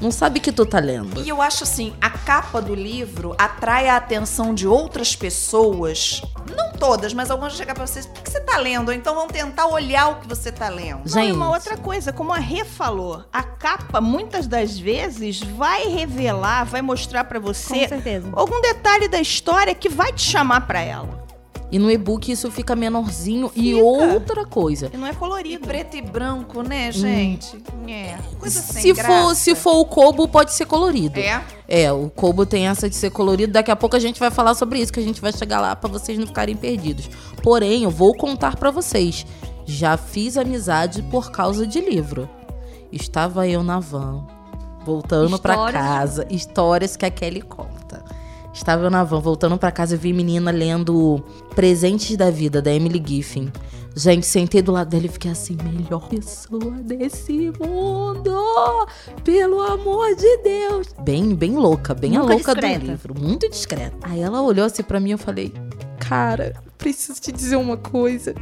Não 0.00 0.12
sabe 0.12 0.38
que 0.38 0.52
tu 0.52 0.64
tá 0.64 0.78
lendo. 0.78 1.20
E 1.24 1.28
eu 1.28 1.42
acho 1.42 1.64
assim, 1.64 1.92
a 2.00 2.08
capa 2.08 2.62
do 2.62 2.74
livro 2.74 3.34
atrai 3.36 3.88
a 3.88 3.96
atenção 3.96 4.54
de 4.54 4.66
outras 4.66 5.16
pessoas. 5.16 6.22
Não 6.56 6.70
todas, 6.72 7.12
mas 7.12 7.30
algumas 7.30 7.52
vão 7.52 7.58
chegar 7.58 7.74
pra 7.74 7.84
vocês. 7.86 8.06
O 8.06 8.10
que 8.10 8.22
que 8.22 8.30
você 8.30 8.40
tá 8.40 8.58
lendo? 8.58 8.88
Ou 8.88 8.94
então 8.94 9.14
vão 9.14 9.26
tentar 9.26 9.66
olhar 9.66 10.08
o 10.10 10.16
que 10.20 10.28
você 10.28 10.52
tá 10.52 10.68
lendo. 10.68 10.98
Não, 11.10 11.22
e 11.22 11.26
Gente. 11.26 11.32
uma 11.32 11.50
outra 11.50 11.76
coisa, 11.76 12.12
como 12.12 12.32
a 12.32 12.38
Rê 12.38 12.64
falou, 12.64 13.24
a 13.32 13.42
capa 13.42 14.00
muitas 14.00 14.46
das 14.46 14.78
vezes 14.78 15.40
vai 15.42 15.88
revelar, 15.88 16.64
vai 16.64 16.80
mostrar 16.80 17.24
pra 17.24 17.40
Com 17.40 17.46
você 17.46 17.88
certeza. 17.88 18.30
algum 18.34 18.60
detalhe 18.60 19.08
da 19.08 19.20
história 19.20 19.74
que 19.74 19.88
vai 19.88 20.12
te 20.12 20.22
chamar 20.22 20.60
pra 20.66 20.80
ela. 20.80 21.26
E 21.70 21.78
no 21.78 21.90
e-book 21.90 22.32
isso 22.32 22.50
fica 22.50 22.74
menorzinho. 22.74 23.50
E 23.54 23.74
Fica. 23.74 23.84
outra 23.84 24.46
coisa. 24.46 24.90
E 24.92 24.96
não 24.96 25.06
é 25.06 25.10
E 25.10 25.14
colorido. 25.16 25.66
preto 25.66 25.96
e 25.98 26.02
branco, 26.02 26.62
né, 26.62 26.90
gente? 26.90 27.62
É. 27.86 28.16
Coisa 28.38 28.60
sem 28.60 28.80
Se 28.82 28.92
graça. 28.94 29.08
for, 29.28 29.34
se 29.34 29.54
for 29.54 29.74
o 29.80 29.84
Kobo, 29.84 30.26
pode 30.26 30.52
ser 30.54 30.64
colorido. 30.64 31.20
É. 31.20 31.44
É, 31.68 31.92
o 31.92 32.08
Kobo 32.08 32.46
tem 32.46 32.68
essa 32.68 32.88
de 32.88 32.96
ser 32.96 33.10
colorido. 33.10 33.52
Daqui 33.52 33.70
a 33.70 33.76
pouco 33.76 33.94
a 33.96 33.98
gente 33.98 34.18
vai 34.18 34.30
falar 34.30 34.54
sobre 34.54 34.78
isso, 34.80 34.90
que 34.92 34.98
a 35.00 35.02
gente 35.02 35.20
vai 35.20 35.30
chegar 35.32 35.60
lá 35.60 35.76
pra 35.76 35.90
vocês 35.90 36.18
não 36.18 36.26
ficarem 36.26 36.56
perdidos. 36.56 37.10
Porém, 37.42 37.82
eu 37.84 37.90
vou 37.90 38.16
contar 38.16 38.56
pra 38.56 38.70
vocês. 38.70 39.26
Já 39.66 39.98
fiz 39.98 40.38
amizade 40.38 41.02
por 41.02 41.30
causa 41.30 41.66
de 41.66 41.80
livro. 41.82 42.26
Estava 42.90 43.46
eu 43.46 43.62
na 43.62 43.78
van, 43.78 44.26
voltando 44.86 45.38
pra 45.38 45.52
Histórias. 45.52 45.82
casa. 45.82 46.26
Histórias 46.30 46.96
que 46.96 47.04
a 47.04 47.10
Kelly 47.10 47.42
conta. 47.42 48.02
Estava 48.58 48.84
eu 48.84 48.90
na 48.90 49.04
van, 49.04 49.20
voltando 49.20 49.56
pra 49.56 49.70
casa 49.70 49.94
e 49.94 49.98
vi 49.98 50.12
menina 50.12 50.50
lendo 50.50 51.22
Presentes 51.54 52.16
da 52.16 52.28
Vida, 52.28 52.60
da 52.60 52.74
Emily 52.74 53.00
Giffin. 53.06 53.52
Gente, 53.94 54.26
sentei 54.26 54.60
do 54.60 54.72
lado 54.72 54.90
dela 54.90 55.06
e 55.06 55.08
fiquei 55.08 55.30
assim, 55.30 55.56
melhor 55.62 56.08
pessoa 56.08 56.72
desse 56.82 57.52
mundo! 57.58 58.34
Pelo 59.24 59.62
amor 59.62 60.14
de 60.16 60.36
Deus! 60.38 60.88
Bem, 61.00 61.36
bem 61.36 61.52
louca, 61.52 61.94
bem 61.94 62.16
a 62.16 62.20
Nunca 62.20 62.34
louca 62.34 62.52
discreta. 62.52 62.78
do 62.80 62.86
livro. 62.86 63.14
Muito 63.18 63.48
discreta. 63.48 63.96
Aí 64.02 64.20
ela 64.20 64.42
olhou 64.42 64.66
assim 64.66 64.82
pra 64.82 64.98
mim 64.98 65.10
e 65.10 65.12
eu 65.12 65.18
falei, 65.18 65.52
cara, 66.00 66.54
preciso 66.76 67.20
te 67.20 67.30
dizer 67.30 67.56
uma 67.56 67.76
coisa. 67.76 68.34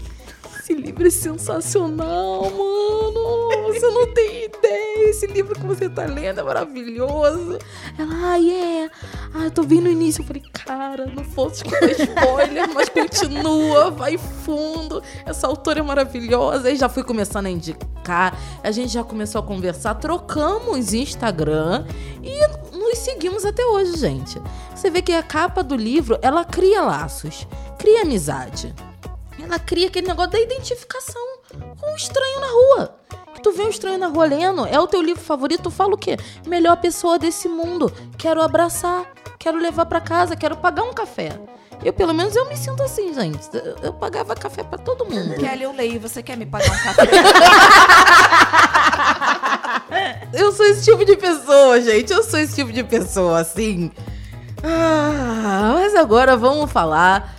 Esse 0.66 0.74
livro 0.74 1.06
é 1.06 1.10
sensacional, 1.10 2.42
mano. 2.50 3.72
Você 3.72 3.88
não 3.88 4.12
tem 4.12 4.46
ideia. 4.46 5.10
Esse 5.10 5.28
livro 5.28 5.54
que 5.54 5.64
você 5.64 5.88
tá 5.88 6.04
lendo 6.06 6.40
é 6.40 6.42
maravilhoso. 6.42 7.56
Ela, 7.96 8.32
ai, 8.32 8.50
é. 8.50 8.90
Ah, 9.32 9.44
eu 9.44 9.50
tô 9.52 9.62
vendo 9.62 9.84
no 9.84 9.90
início. 9.90 10.22
Eu 10.22 10.26
falei, 10.26 10.42
cara, 10.52 11.06
não 11.06 11.22
fosse 11.22 11.62
escutar 11.62 11.88
spoiler, 11.92 12.68
mas 12.74 12.88
continua, 12.88 13.92
vai 13.92 14.18
fundo. 14.18 15.00
Essa 15.24 15.46
autora 15.46 15.78
é 15.78 15.82
maravilhosa. 15.84 16.66
Aí 16.66 16.74
já 16.74 16.88
fui 16.88 17.04
começando 17.04 17.46
a 17.46 17.50
indicar. 17.50 18.36
A 18.64 18.70
gente 18.72 18.92
já 18.92 19.04
começou 19.04 19.40
a 19.40 19.44
conversar, 19.44 19.94
trocamos 19.94 20.92
Instagram 20.92 21.86
e 22.24 22.76
nos 22.76 22.98
seguimos 22.98 23.44
até 23.44 23.64
hoje, 23.64 23.96
gente. 23.98 24.42
Você 24.74 24.90
vê 24.90 25.00
que 25.00 25.12
a 25.12 25.22
capa 25.22 25.62
do 25.62 25.76
livro, 25.76 26.18
ela 26.20 26.44
cria 26.44 26.82
laços, 26.82 27.46
cria 27.78 28.02
amizade. 28.02 28.74
Ela 29.42 29.58
cria 29.58 29.88
aquele 29.88 30.08
negócio 30.08 30.32
da 30.32 30.40
identificação 30.40 31.22
com 31.78 31.92
um 31.92 31.96
estranho 31.96 32.40
na 32.40 32.46
rua. 32.46 32.96
Que 33.34 33.42
tu 33.42 33.52
vê 33.52 33.62
um 33.62 33.68
estranho 33.68 33.98
na 33.98 34.08
rua 34.08 34.26
lendo, 34.26 34.66
é 34.66 34.80
o 34.80 34.86
teu 34.86 35.02
livro 35.02 35.22
favorito, 35.22 35.64
tu 35.64 35.70
fala 35.70 35.94
o 35.94 35.98
quê? 35.98 36.16
Melhor 36.46 36.76
pessoa 36.78 37.18
desse 37.18 37.48
mundo. 37.48 37.92
Quero 38.16 38.40
abraçar, 38.40 39.04
quero 39.38 39.58
levar 39.58 39.86
pra 39.86 40.00
casa, 40.00 40.34
quero 40.34 40.56
pagar 40.56 40.82
um 40.82 40.92
café. 40.92 41.38
Eu, 41.84 41.92
pelo 41.92 42.14
menos, 42.14 42.34
eu 42.34 42.48
me 42.48 42.56
sinto 42.56 42.82
assim, 42.82 43.12
gente. 43.12 43.48
Eu, 43.52 43.76
eu 43.82 43.92
pagava 43.92 44.34
café 44.34 44.64
pra 44.64 44.78
todo 44.78 45.04
mundo. 45.04 45.34
Kelly, 45.34 45.62
eu 45.62 45.72
leio. 45.72 46.00
Você 46.00 46.22
quer 46.22 46.36
me 46.36 46.46
pagar 46.46 46.72
um 46.72 46.82
café? 46.82 47.06
Eu 50.32 50.52
sou 50.52 50.66
esse 50.66 50.84
tipo 50.84 51.04
de 51.04 51.16
pessoa, 51.16 51.80
gente. 51.80 52.12
Eu 52.12 52.22
sou 52.22 52.38
esse 52.38 52.54
tipo 52.54 52.72
de 52.72 52.84
pessoa, 52.84 53.40
assim. 53.40 53.90
Ah, 54.62 55.72
mas 55.74 55.94
agora 55.94 56.36
vamos 56.36 56.70
falar 56.70 57.35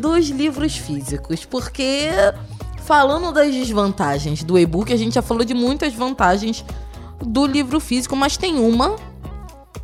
dos 0.00 0.28
livros 0.28 0.76
físicos, 0.76 1.44
porque 1.44 2.08
falando 2.84 3.32
das 3.32 3.52
desvantagens 3.52 4.42
do 4.44 4.58
e-book, 4.58 4.92
a 4.92 4.96
gente 4.96 5.14
já 5.14 5.22
falou 5.22 5.44
de 5.44 5.54
muitas 5.54 5.92
vantagens 5.94 6.64
do 7.20 7.46
livro 7.46 7.80
físico, 7.80 8.14
mas 8.14 8.36
tem 8.36 8.58
uma 8.58 8.96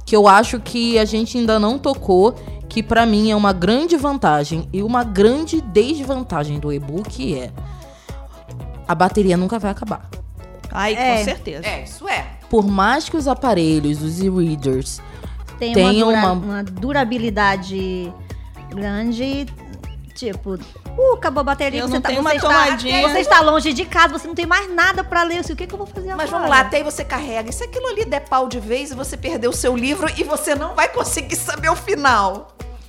que 0.05 0.15
eu 0.15 0.29
acho 0.29 0.61
que 0.61 0.99
a 0.99 1.05
gente 1.05 1.39
ainda 1.39 1.59
não 1.59 1.79
tocou, 1.79 2.35
que 2.69 2.83
pra 2.83 3.05
mim 3.07 3.31
é 3.31 3.37
uma 3.37 3.53
grande 3.53 3.97
vantagem 3.97 4.69
e 4.73 4.83
uma 4.83 5.03
grande 5.05 5.61
desvantagem 5.61 6.59
do 6.59 6.73
e-book 6.73 7.35
é 7.39 7.51
a 8.87 8.95
bateria 8.95 9.37
nunca 9.37 9.59
vai 9.59 9.71
acabar. 9.71 10.09
Ai, 10.71 10.95
É. 10.95 11.19
com 11.19 11.25
certeza. 11.25 11.67
é, 11.67 11.85
isso 11.85 12.09
é. 12.09 12.27
Por 12.51 12.67
mais 12.67 13.09
que 13.09 13.17
os 13.17 13.27
aparelhos, 13.29 14.03
os 14.03 14.21
e-readers, 14.21 15.01
Tem, 15.59 15.75
Tem 15.75 15.85
uma, 15.85 15.93
dura- 15.95 16.19
uma- 16.19 16.33
uma 16.33 16.65
durabilidade 16.65 18.13
grande, 18.71 19.47
tipo, 20.15 20.55
uh, 20.55 21.15
acabou 21.15 21.41
a 21.41 21.45
bateria, 21.45 21.81
Eu 21.81 21.89
você, 21.89 21.95
não 21.95 22.01
tá, 22.01 22.09
tenho 22.11 22.23
você, 22.23 22.29
uma 22.29 22.35
está, 22.35 22.49
tomadinha. 22.49 23.09
você 23.09 23.19
está 23.19 23.41
longe 23.41 23.73
de 23.73 23.85
casa, 23.85 24.19
você 24.19 24.27
não 24.27 24.35
tem 24.35 24.47
mais 24.47 24.73
nada 24.75 25.03
pra 25.05 25.23
ler. 25.23 25.39
Assim, 25.39 25.53
o 25.53 25.57
que, 25.57 25.67
que 25.67 25.75
eu 25.75 25.79
vou 25.79 25.87
fazer 25.87 26.09
Mas 26.15 26.29
agora? 26.29 26.31
vamos 26.31 26.51
lá, 26.51 26.61
até 26.61 26.79
aí 26.79 26.83
você 26.83 27.05
carrega. 27.05 27.51
E 27.51 27.53
se 27.53 27.65
aquilo 27.65 27.87
ali 27.89 28.05
der 28.05 28.21
pau 28.29 28.49
de 28.49 28.61
vez 28.61 28.91
e 28.91 28.95
você 28.95 29.17
perder 29.17 29.49
o 29.49 29.53
seu 29.53 29.77
livro 29.77 30.09
e 30.17 30.23
você 30.25 30.55
não 30.55 30.75
vai 30.75 30.89
conseguir 30.89 31.37
saber 31.37 31.69
o 31.71 31.77
final? 31.77 32.49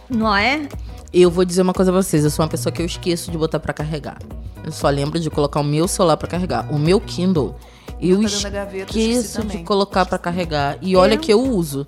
Não 0.09 0.35
é? 0.35 0.67
eu 1.13 1.29
vou 1.29 1.45
dizer 1.45 1.61
uma 1.61 1.73
coisa 1.73 1.91
pra 1.91 2.01
vocês. 2.01 2.23
Eu 2.23 2.29
sou 2.31 2.43
uma 2.43 2.49
pessoa 2.49 2.73
que 2.73 2.81
eu 2.81 2.85
esqueço 2.85 3.29
de 3.29 3.37
botar 3.37 3.59
pra 3.59 3.71
carregar. 3.71 4.17
Eu 4.63 4.71
só 4.71 4.89
lembro 4.89 5.19
de 5.19 5.29
colocar 5.29 5.59
o 5.59 5.63
meu 5.63 5.87
celular 5.87 6.17
pra 6.17 6.27
carregar. 6.27 6.73
O 6.73 6.79
meu 6.79 6.99
Kindle, 6.99 7.55
eu 8.01 8.19
Tá 8.41 8.49
gaveta, 8.49 8.77
eu 8.97 8.99
esqueço 9.01 9.41
de 9.41 9.47
também. 9.47 9.63
colocar 9.65 10.05
pra 10.07 10.17
carregar. 10.17 10.77
E 10.81 10.95
olha 10.95 11.15
que 11.17 11.31
eu 11.31 11.39
uso, 11.39 11.85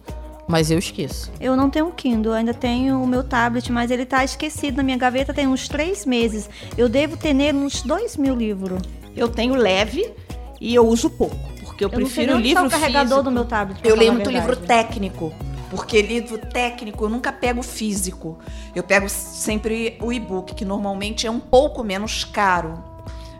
mas 0.47 0.69
eu 0.69 0.77
esqueço. 0.77 1.31
Eu 1.39 1.55
não 1.55 1.69
tenho 1.69 1.87
um 1.87 1.91
Kindle, 1.91 2.33
ainda 2.33 2.53
tenho 2.53 3.01
o 3.01 3.07
meu 3.07 3.23
tablet, 3.23 3.71
mas 3.71 3.91
ele 3.91 4.05
tá 4.05 4.23
esquecido 4.23 4.77
na 4.77 4.83
minha 4.83 4.97
gaveta 4.97 5.33
tem 5.33 5.47
uns 5.47 5.67
três 5.67 6.05
meses. 6.05 6.49
Eu 6.77 6.87
devo 6.87 7.17
ter 7.17 7.33
nele 7.33 7.57
uns 7.57 7.81
dois 7.81 8.15
mil 8.17 8.35
livros. 8.35 8.81
Eu 9.15 9.27
tenho 9.27 9.55
leve 9.55 10.11
e 10.59 10.75
eu 10.75 10.85
uso 10.87 11.09
pouco. 11.09 11.35
Porque 11.63 11.83
eu, 11.83 11.89
Eu 11.91 11.99
não 11.99 12.07
sei 12.07 12.25
prefiro 12.25 12.27
nem 12.27 12.35
o 12.35 12.37
onde 12.39 12.53
tá 12.53 12.61
livro 12.61 12.67
o 12.67 12.79
carregador 12.79 13.07
físico. 13.09 13.23
do 13.23 13.31
meu 13.31 13.45
tablet. 13.45 13.79
Eu 13.83 13.95
leio 13.95 14.13
muito 14.13 14.29
livro 14.29 14.55
técnico. 14.55 15.33
Porque 15.69 16.01
livro 16.01 16.37
técnico 16.37 17.05
eu 17.05 17.09
nunca 17.09 17.33
pego 17.33 17.61
físico. 17.61 18.37
Eu 18.73 18.83
pego 18.83 19.09
sempre 19.09 19.97
o 20.01 20.13
e-book, 20.13 20.53
que 20.53 20.63
normalmente 20.63 21.27
é 21.27 21.31
um 21.31 21.39
pouco 21.39 21.83
menos 21.83 22.23
caro. 22.23 22.81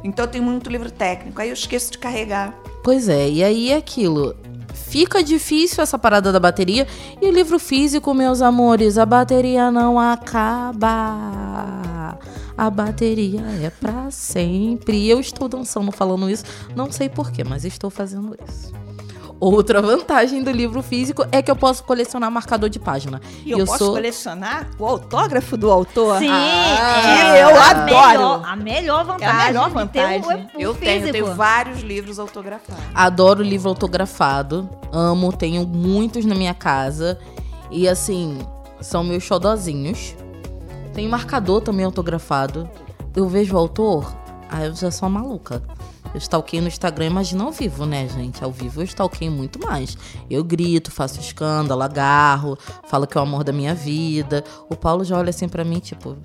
Então 0.04 0.26
eu 0.26 0.32
tenho 0.32 0.44
muito 0.44 0.70
livro 0.70 0.92
técnico. 0.92 1.40
Aí 1.42 1.50
eu 1.50 1.54
esqueço 1.54 1.92
de 1.92 1.98
carregar. 1.98 2.54
Pois 2.84 3.08
é, 3.08 3.30
e 3.30 3.44
aí 3.44 3.72
é 3.72 3.78
aquilo. 3.78 4.36
Fica 4.76 5.24
difícil 5.24 5.82
essa 5.82 5.98
parada 5.98 6.32
da 6.32 6.40
bateria. 6.40 6.88
E 7.22 7.28
o 7.28 7.32
livro 7.32 7.58
físico, 7.60 8.14
meus 8.14 8.42
amores, 8.42 8.98
a 8.98 9.06
bateria 9.06 9.72
não 9.72 9.98
acaba. 10.90 12.18
A 12.58 12.70
bateria 12.70 13.42
é 13.62 13.70
pra 13.70 14.10
sempre. 14.12 15.08
Eu 15.10 15.20
estou 15.20 15.48
dançando 15.50 15.92
falando 15.92 16.30
isso. 16.30 16.44
Não 16.76 16.92
sei 16.92 17.10
porquê, 17.10 17.44
mas 17.44 17.66
estou 17.66 17.90
fazendo 17.90 18.36
isso. 18.48 18.74
Outra 19.38 19.82
vantagem 19.82 20.42
do 20.42 20.50
livro 20.50 20.82
físico 20.82 21.26
é 21.30 21.42
que 21.42 21.52
eu 21.52 21.58
posso 21.58 21.84
colecionar 21.84 22.32
marcador 22.32 22.70
de 22.70 22.80
página. 22.80 23.22
E 23.46 23.52
eu, 23.52 23.66
posso 23.66 23.92
colecionar 23.92 24.70
o 24.80 24.86
autógrafo 24.86 25.58
do 25.58 25.70
autor. 25.70 26.20
Sim, 26.20 26.30
Ah, 26.32 27.35
é 27.35 27.35
eu 27.35 27.35
adoro. 27.70 27.86
Melhor, 27.86 28.42
a 28.46 28.56
melhor 28.56 29.06
vantagem. 29.06 29.46
melhor 29.48 29.68
de 29.70 29.74
ter 29.90 30.18
o- 30.20 30.22
vantagem. 30.22 30.22
o 30.56 30.62
eu 30.62 30.74
tenho, 30.76 31.00
físico. 31.02 31.12
tenho 31.12 31.36
vários 31.36 31.82
livros 31.82 32.20
autografados. 32.20 32.84
Adoro 32.94 33.44
livro 33.44 33.70
autografado. 33.70 34.70
Amo, 34.92 35.32
tenho 35.34 35.66
muitos 35.68 36.26
na 36.26 36.36
minha 36.36 36.54
casa. 36.54 37.20
E 37.72 37.88
assim, 37.88 38.40
são 38.82 39.04
meus 39.04 39.24
xodozinhos. 39.24 40.16
Tem 40.94 41.08
marcador 41.08 41.62
também 41.62 41.86
autografado. 41.86 42.70
Eu 43.16 43.28
vejo 43.28 43.56
o 43.56 43.58
autor, 43.58 44.14
aí 44.50 44.68
eu 44.68 44.76
já 44.76 44.92
sou 44.92 45.08
uma 45.10 45.22
maluca. 45.22 45.62
Eu 46.14 46.18
stalkeio 46.20 46.62
no 46.62 46.70
Instagram, 46.70 47.08
imagina 47.08 47.44
ao 47.44 47.52
vivo, 47.52 47.86
né, 47.86 48.08
gente? 48.08 48.42
Ao 48.42 48.50
vivo 48.50 48.80
eu 48.80 48.86
stalkeio 48.86 49.30
muito 49.32 49.60
mais. 49.60 49.98
Eu 50.30 50.44
grito, 50.46 50.90
faço 50.92 51.20
escândalo, 51.20 51.82
agarro, 51.82 52.58
falo 52.88 53.06
que 53.06 53.18
é 53.18 53.20
o 53.20 53.24
amor 53.24 53.44
da 53.44 53.52
minha 53.52 53.76
vida. 53.76 54.42
O 54.70 54.76
Paulo 54.78 55.04
já 55.04 55.18
olha 55.18 55.30
assim 55.30 55.50
pra 55.50 55.66
mim, 55.66 55.80
tipo. 55.80 56.16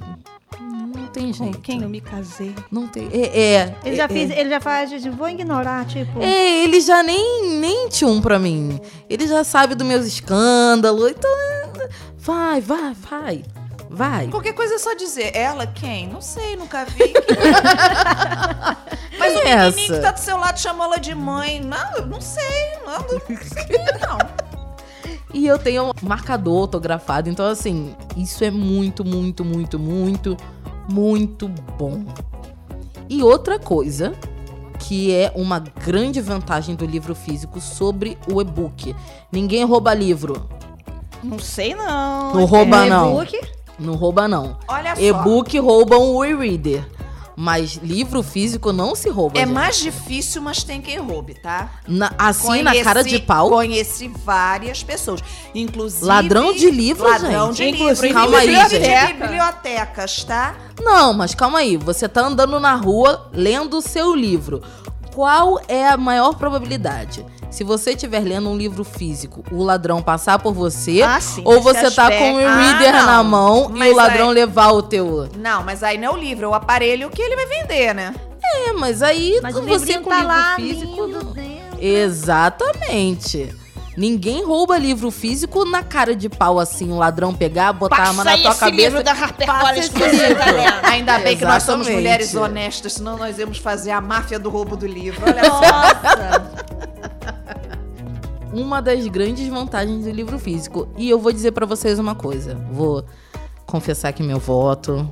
Não 1.11 1.13
tem 1.13 1.33
Com 1.33 1.45
jeito. 1.45 1.61
quem 1.61 1.83
eu 1.83 1.89
me 1.89 2.01
casei. 2.01 2.55
Não 2.71 2.87
tem. 2.87 3.09
É. 3.13 3.55
é 3.55 3.75
Ele 3.85 3.97
já, 3.97 4.05
é, 4.05 4.09
fiz, 4.09 4.31
ele 4.31 4.49
já 4.49 4.61
faz, 4.61 5.05
vou 5.07 5.29
ignorar, 5.29 5.85
tipo. 5.85 6.23
é, 6.23 6.63
ele 6.63 6.81
já 6.81 7.03
nem, 7.03 7.59
nem 7.59 7.89
tchum 7.89 8.21
pra 8.21 8.39
mim. 8.39 8.81
Ele 9.09 9.27
já 9.27 9.43
sabe 9.43 9.75
dos 9.75 9.87
meus 9.87 10.07
escândalos. 10.07 11.11
Então, 11.11 11.31
é, 11.31 11.89
vai, 12.19 12.61
vai, 12.61 12.95
vai. 12.95 13.43
Vai. 13.93 14.29
Qualquer 14.29 14.53
coisa 14.53 14.75
é 14.75 14.79
só 14.79 14.95
dizer. 14.95 15.37
Ela 15.37 15.67
quem? 15.67 16.07
Não 16.07 16.21
sei, 16.21 16.55
nunca 16.55 16.85
vi. 16.85 17.13
Mas 19.19 19.37
o 19.37 19.41
Quem 19.43 19.51
é 19.51 19.57
menininho 19.57 19.85
essa? 19.85 19.95
que 19.95 20.01
tá 20.01 20.13
do 20.13 20.21
seu 20.21 20.37
lado 20.37 20.61
chamou 20.61 20.87
ela 20.87 21.01
de 21.01 21.13
mãe. 21.13 21.61
Não, 21.61 21.97
eu 21.97 22.07
não 22.07 22.21
sei. 22.21 22.71
Não, 22.87 23.01
não 23.01 23.37
sei 23.43 23.67
não. 24.01 24.51
E 25.33 25.47
eu 25.47 25.57
tenho 25.61 25.87
um 25.87 25.91
marcador 26.03 26.63
autografado. 26.63 27.31
Então, 27.31 27.47
assim, 27.47 27.95
isso 28.17 28.43
é 28.43 28.51
muito, 28.51 29.05
muito, 29.05 29.45
muito, 29.45 29.79
muito, 29.79 30.37
muito 30.91 31.49
bom. 31.79 32.05
E 33.09 33.23
outra 33.23 33.59
coisa 33.59 34.15
que 34.79 35.15
é 35.15 35.31
uma 35.35 35.59
grande 35.59 36.21
vantagem 36.21 36.75
do 36.75 36.87
livro 36.87 37.15
físico 37.15 37.61
sobre 37.61 38.17
o 38.33 38.41
e-book. 38.41 38.97
Ninguém 39.31 39.65
rouba 39.65 39.95
livro. 39.95 40.49
Não 41.23 41.39
sei 41.39 41.75
não. 41.75 42.35
Não 42.35 42.45
rouba, 42.45 42.87
não. 42.87 43.23
e-book, 43.23 43.41
Não 43.79 43.95
rouba, 43.95 44.27
não. 44.27 44.57
Olha 44.67 44.97
só. 44.97 45.03
E-book 45.03 45.59
roubam 45.59 46.15
o 46.15 46.25
e-reader. 46.25 46.85
Mas 47.43 47.77
livro 47.83 48.23
físico 48.23 48.71
não 48.71 48.95
se 48.95 49.09
rouba. 49.09 49.39
É 49.39 49.47
gente. 49.47 49.55
mais 49.55 49.79
difícil, 49.79 50.43
mas 50.43 50.63
tem 50.63 50.79
quem 50.83 50.99
roube, 50.99 51.33
tá? 51.33 51.71
Na- 51.89 52.13
assim, 52.19 52.61
na 52.61 52.75
cara 52.85 53.03
de 53.03 53.09
Conheci- 53.13 53.27
pau. 53.27 53.49
Conheci 53.49 54.09
várias 54.09 54.83
pessoas. 54.83 55.23
Inclusive. 55.55 56.05
Ladrão 56.05 56.53
de 56.53 56.71
livro, 56.71 57.09
Ladrão 57.09 57.47
gente. 57.55 57.57
de 57.57 57.83
Inclusive, 57.83 58.09
livro. 58.09 58.23
calma 58.23 58.39
aí, 58.41 58.69
gente. 58.69 59.07
de 59.07 59.13
bibliotecas, 59.15 60.23
tá? 60.25 60.55
Não, 60.83 61.15
mas 61.15 61.35
calma 61.35 61.61
aí. 61.61 61.79
Você 61.79 62.07
tá 62.07 62.21
andando 62.27 62.61
na 62.61 62.75
rua 62.75 63.31
lendo 63.33 63.79
o 63.79 63.81
seu 63.81 64.15
livro. 64.15 64.63
Qual 65.15 65.59
é 65.67 65.89
a 65.89 65.97
maior 65.97 66.35
probabilidade? 66.35 67.25
Se 67.51 67.65
você 67.65 67.91
estiver 67.91 68.21
lendo 68.21 68.49
um 68.49 68.57
livro 68.57 68.85
físico, 68.85 69.43
o 69.51 69.63
ladrão 69.65 70.01
passar 70.01 70.39
por 70.39 70.53
você, 70.55 71.03
Ah, 71.03 71.21
sim, 71.21 71.43
ou 71.45 71.55
esse 71.55 71.63
você 71.65 71.91
tá 71.91 72.05
aspecto. 72.05 72.19
com 72.19 72.35
o 72.35 72.39
Ah, 72.39 72.41
e-reader 72.43 72.93
não. 72.93 73.07
na 73.07 73.23
mão 73.25 73.71
e 73.75 73.79
Mas 73.79 73.93
o 73.93 73.97
ladrão 73.97 74.29
aí- 74.29 74.35
levar 74.35 74.69
o 74.71 74.83
teu. 74.83 75.29
Não, 75.37 75.63
mas 75.65 75.83
aí 75.83 75.99
não 75.99 76.05
é 76.07 76.11
o 76.11 76.17
livro, 76.17 76.45
é 76.47 76.49
o 76.49 76.55
aparelho 76.55 77.11
que 77.11 77.21
ele 77.21 77.35
vai 77.35 77.47
vender, 77.47 77.93
né? 77.95 78.15
É, 78.43 78.73
mas 78.73 79.03
aí 79.03 79.39
mas 79.43 79.55
você 79.55 79.99
com 79.99 80.09
tá 80.09 80.17
livro 80.17 80.29
lá, 80.29 80.55
físico. 80.57 81.05
lindo. 81.07 81.35
Exatamente. 81.79 83.55
Ninguém 83.97 84.45
rouba 84.45 84.79
livro 84.79 85.11
físico 85.11 85.65
na 85.65 85.83
cara 85.83 86.15
de 86.15 86.29
pau 86.29 86.59
assim, 86.59 86.91
um 86.91 86.97
ladrão 86.99 87.35
pegar, 87.35 87.73
botar 87.73 87.97
a 87.97 88.07
arma 88.09 88.25
na 88.25 88.39
tua 88.39 88.55
cabeça. 88.55 89.03
da 89.03 89.11
Harper 89.13 89.47
Passa 89.47 89.61
Collins 89.67 89.79
esse 89.87 89.91
que 89.91 89.99
você 89.99 90.29
livro. 90.29 90.39
tá 90.45 90.51
lendo. 90.53 90.85
Ainda 90.85 91.19
bem 91.19 91.37
que 91.37 91.45
nós 91.45 91.63
somos 91.65 91.89
mulheres 91.89 92.35
honestas, 92.35 92.95
senão 92.95 93.17
nós 93.19 93.39
íamos 93.39 93.59
fazer 93.59 93.91
a 93.91 94.01
máfia 94.01 94.39
do 94.39 94.49
roubo 94.49 94.77
do 94.77 94.87
livro. 94.87 95.21
Olha 95.27 95.45
só. 95.45 95.61
Nossa. 95.61 96.71
uma 98.53 98.81
das 98.81 99.07
grandes 99.09 99.47
vantagens 99.49 100.05
do 100.05 100.11
livro 100.11 100.39
físico. 100.39 100.89
E 100.97 101.09
eu 101.11 101.19
vou 101.19 101.33
dizer 101.33 101.53
pra 101.53 101.67
vocês 101.67 101.99
uma 101.99 102.15
coisa. 102.15 102.55
Vou 102.73 103.05
confessar 103.67 104.09
aqui 104.09 104.23
meu 104.23 104.39
voto. 104.39 105.09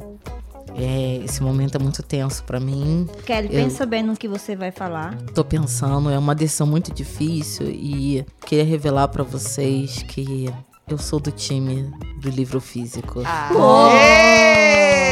É, 0.80 1.20
esse 1.24 1.42
momento 1.42 1.74
é 1.76 1.78
muito 1.80 2.02
tenso 2.04 2.44
pra 2.44 2.60
mim. 2.60 3.08
Kelly, 3.26 3.48
Eu- 3.48 3.64
pensa 3.64 3.84
bem 3.84 4.02
no 4.02 4.16
que 4.16 4.28
você 4.28 4.54
vai 4.54 4.70
falar. 4.70 5.16
Tô 5.34 5.44
pensando, 5.44 6.08
é 6.10 6.16
uma 6.18 6.34
decisão 6.36 6.66
muito 6.68 6.92
difícil 6.94 7.66
e 7.68 8.24
queria 8.46 8.64
revelar 8.64 9.08
pra 9.08 9.24
vocês 9.24 10.04
que 10.06 10.48
eu 10.86 10.96
sou 10.96 11.18
do 11.18 11.32
time 11.32 11.90
do 12.20 12.30
livro 12.30 12.60
físico. 12.60 13.22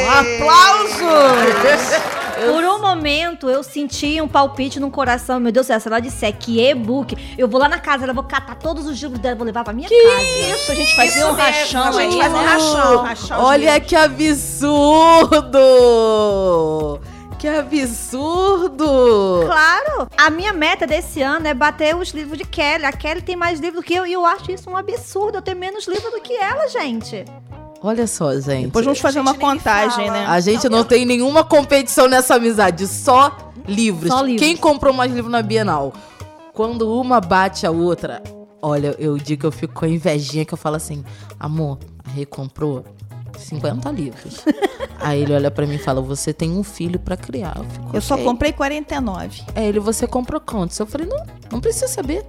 Aplausos! 0.09 1.06
Por 2.45 2.62
um 2.64 2.81
momento, 2.81 3.49
eu 3.49 3.62
senti 3.62 4.21
um 4.21 4.28
palpite 4.28 4.78
no 4.78 4.90
coração. 4.90 5.40
Meu 5.40 5.50
Deus 5.50 5.66
do 5.66 5.69
céu, 5.69 5.81
se 5.81 5.88
ela 5.88 6.00
disser 6.00 6.37
que 6.37 6.61
e-book, 6.61 7.16
eu 7.38 7.49
vou 7.49 7.61
lá 7.61 7.69
na 7.69 7.78
casa, 7.78 8.05
ela 8.05 8.12
vou 8.12 8.25
catar 8.25 8.57
todos 8.57 8.87
os 8.87 9.00
livros 9.00 9.19
dela 9.21 9.35
e 9.35 9.38
vou 9.38 9.47
levar 9.47 9.64
pra 9.64 9.73
minha 9.73 9.88
casa. 9.88 10.02
Isso, 10.02 10.73
a 10.73 10.75
gente 10.75 10.88
Isso 10.90 11.14
ver 11.14 11.25
um 11.25 11.33
rachão. 11.33 11.83
a 11.83 11.93
gente 12.02 12.19
faz 12.19 12.33
um 12.33 12.37
rachão. 13.02 13.45
Olha 13.45 13.73
livros. 13.75 13.88
que 13.88 13.97
absurdo! 15.57 17.00
Que 17.38 17.49
absurdo! 17.49 19.43
Claro! 19.45 20.09
A 20.16 20.31
minha 20.31 20.52
meta 20.52 20.87
desse 20.87 21.21
ano 21.21 21.47
é 21.47 21.55
bater 21.55 21.95
os 21.95 22.11
livros 22.11 22.38
de 22.38 22.45
Kelly. 22.45 22.85
A 22.85 22.93
Kelly 22.93 23.23
tem 23.23 23.37
mais 23.37 23.61
livros 23.61 23.83
do 23.83 23.87
que 23.87 23.95
eu 23.95 24.07
e 24.07 24.12
eu 24.12 24.25
acho 24.25 24.50
isso 24.50 24.71
um 24.71 24.76
absurdo. 24.76 25.38
Eu 25.38 25.43
tenho 25.43 25.59
menos 25.59 25.87
livro 25.87 26.11
do 26.11 26.21
que 26.21 26.35
ela, 26.35 26.66
gente. 26.69 27.25
Olha 27.87 28.07
só, 28.07 28.35
gente. 28.40 28.66
Depois 28.66 28.85
vamos 28.85 28.99
fazer 29.00 29.21
uma 29.21 29.35
contagem, 29.35 30.07
fala. 30.07 30.19
né? 30.21 30.26
A 30.26 30.40
gente 30.40 30.69
não 30.69 30.83
tem 30.83 31.05
nenhuma 31.07 31.45
competição 31.45 32.09
nessa 32.09 32.35
amizade, 32.35 32.87
só 32.88 33.52
livros. 33.69 34.11
Só 34.11 34.23
livros. 34.23 34.40
Quem 34.40 34.57
comprou 34.57 34.93
mais 34.93 35.12
livro 35.12 35.31
na 35.31 35.40
Bienal? 35.40 35.93
Quando 36.52 36.93
uma 37.00 37.21
bate 37.21 37.64
a 37.64 37.71
outra, 37.71 38.23
olha, 38.61 38.97
eu 38.99 39.16
digo 39.19 39.43
que 39.43 39.47
eu 39.47 39.52
fico 39.52 39.73
com 39.75 39.87
invejinha 39.87 40.45
que 40.45 40.52
eu 40.52 40.59
falo 40.59 40.75
assim, 40.76 41.05
amor, 41.38 41.78
a 42.05 42.11
Rei 42.11 42.26
comprou 42.26 42.85
50 43.38 43.88
livros. 43.90 44.43
Aí 44.99 45.23
ele 45.23 45.35
olha 45.35 45.50
pra 45.50 45.64
mim 45.66 45.75
e 45.76 45.78
fala, 45.78 46.00
você 46.00 46.33
tem 46.33 46.50
um 46.59 46.64
filho 46.64 46.99
pra 46.99 47.16
criar. 47.16 47.55
Eu, 47.59 47.64
fico, 47.64 47.90
Eu 47.97 48.00
só 48.00 48.14
"Ok." 48.14 48.25
comprei 48.25 48.52
49. 48.52 49.43
É, 49.55 49.64
ele, 49.66 49.78
você 49.78 50.07
comprou 50.09 50.40
quantos? 50.40 50.76
Eu 50.78 50.87
falei, 50.87 51.07
não, 51.07 51.25
não 51.52 51.61
precisa 51.61 51.87
saber. 51.87 52.25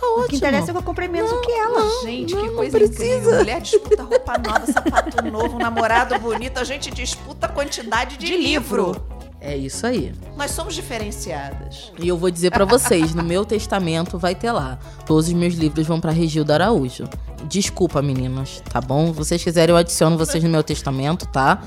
Tá 0.00 0.06
ótimo. 0.06 0.24
O 0.24 0.28
que 0.28 0.36
interessa 0.36 0.70
é 0.70 0.72
que 0.72 0.78
eu 0.78 0.82
comprei 0.82 1.08
menos 1.08 1.30
do 1.30 1.40
que 1.40 1.50
ela. 1.52 2.02
Gente, 2.02 2.34
não, 2.34 2.40
que 2.42 2.46
não 2.48 2.54
coisa 2.56 2.78
precisa. 2.78 3.04
incrível. 3.04 3.36
Mulher 3.38 3.60
disputa 3.60 4.02
roupa 4.02 4.38
nova, 4.38 4.66
sapato 4.72 5.24
novo, 5.24 5.56
um 5.56 5.58
namorado 5.58 6.18
bonito. 6.18 6.58
A 6.58 6.64
gente 6.64 6.90
disputa 6.90 7.46
a 7.46 7.48
quantidade 7.48 8.16
de, 8.16 8.26
De 8.26 8.36
livro. 8.36 8.86
livro. 8.92 9.18
É 9.40 9.56
isso 9.56 9.86
aí. 9.86 10.12
Nós 10.36 10.50
somos 10.50 10.74
diferenciadas. 10.74 11.92
E 11.98 12.08
eu 12.08 12.16
vou 12.16 12.28
dizer 12.30 12.50
pra 12.50 12.64
vocês, 12.64 13.14
no 13.14 13.22
meu 13.22 13.44
testamento 13.44 14.18
vai 14.18 14.34
ter 14.34 14.50
lá. 14.50 14.78
Todos 15.06 15.28
os 15.28 15.32
meus 15.32 15.54
livros 15.54 15.86
vão 15.86 16.00
pra 16.00 16.10
Regilda 16.10 16.54
Araújo. 16.54 17.08
Desculpa, 17.44 18.02
meninas, 18.02 18.60
tá 18.72 18.80
bom? 18.80 19.06
Se 19.08 19.12
vocês 19.12 19.42
quiserem, 19.44 19.72
eu 19.72 19.76
adiciono 19.76 20.18
vocês 20.18 20.42
no 20.42 20.50
meu 20.50 20.62
testamento, 20.64 21.24
tá? 21.26 21.62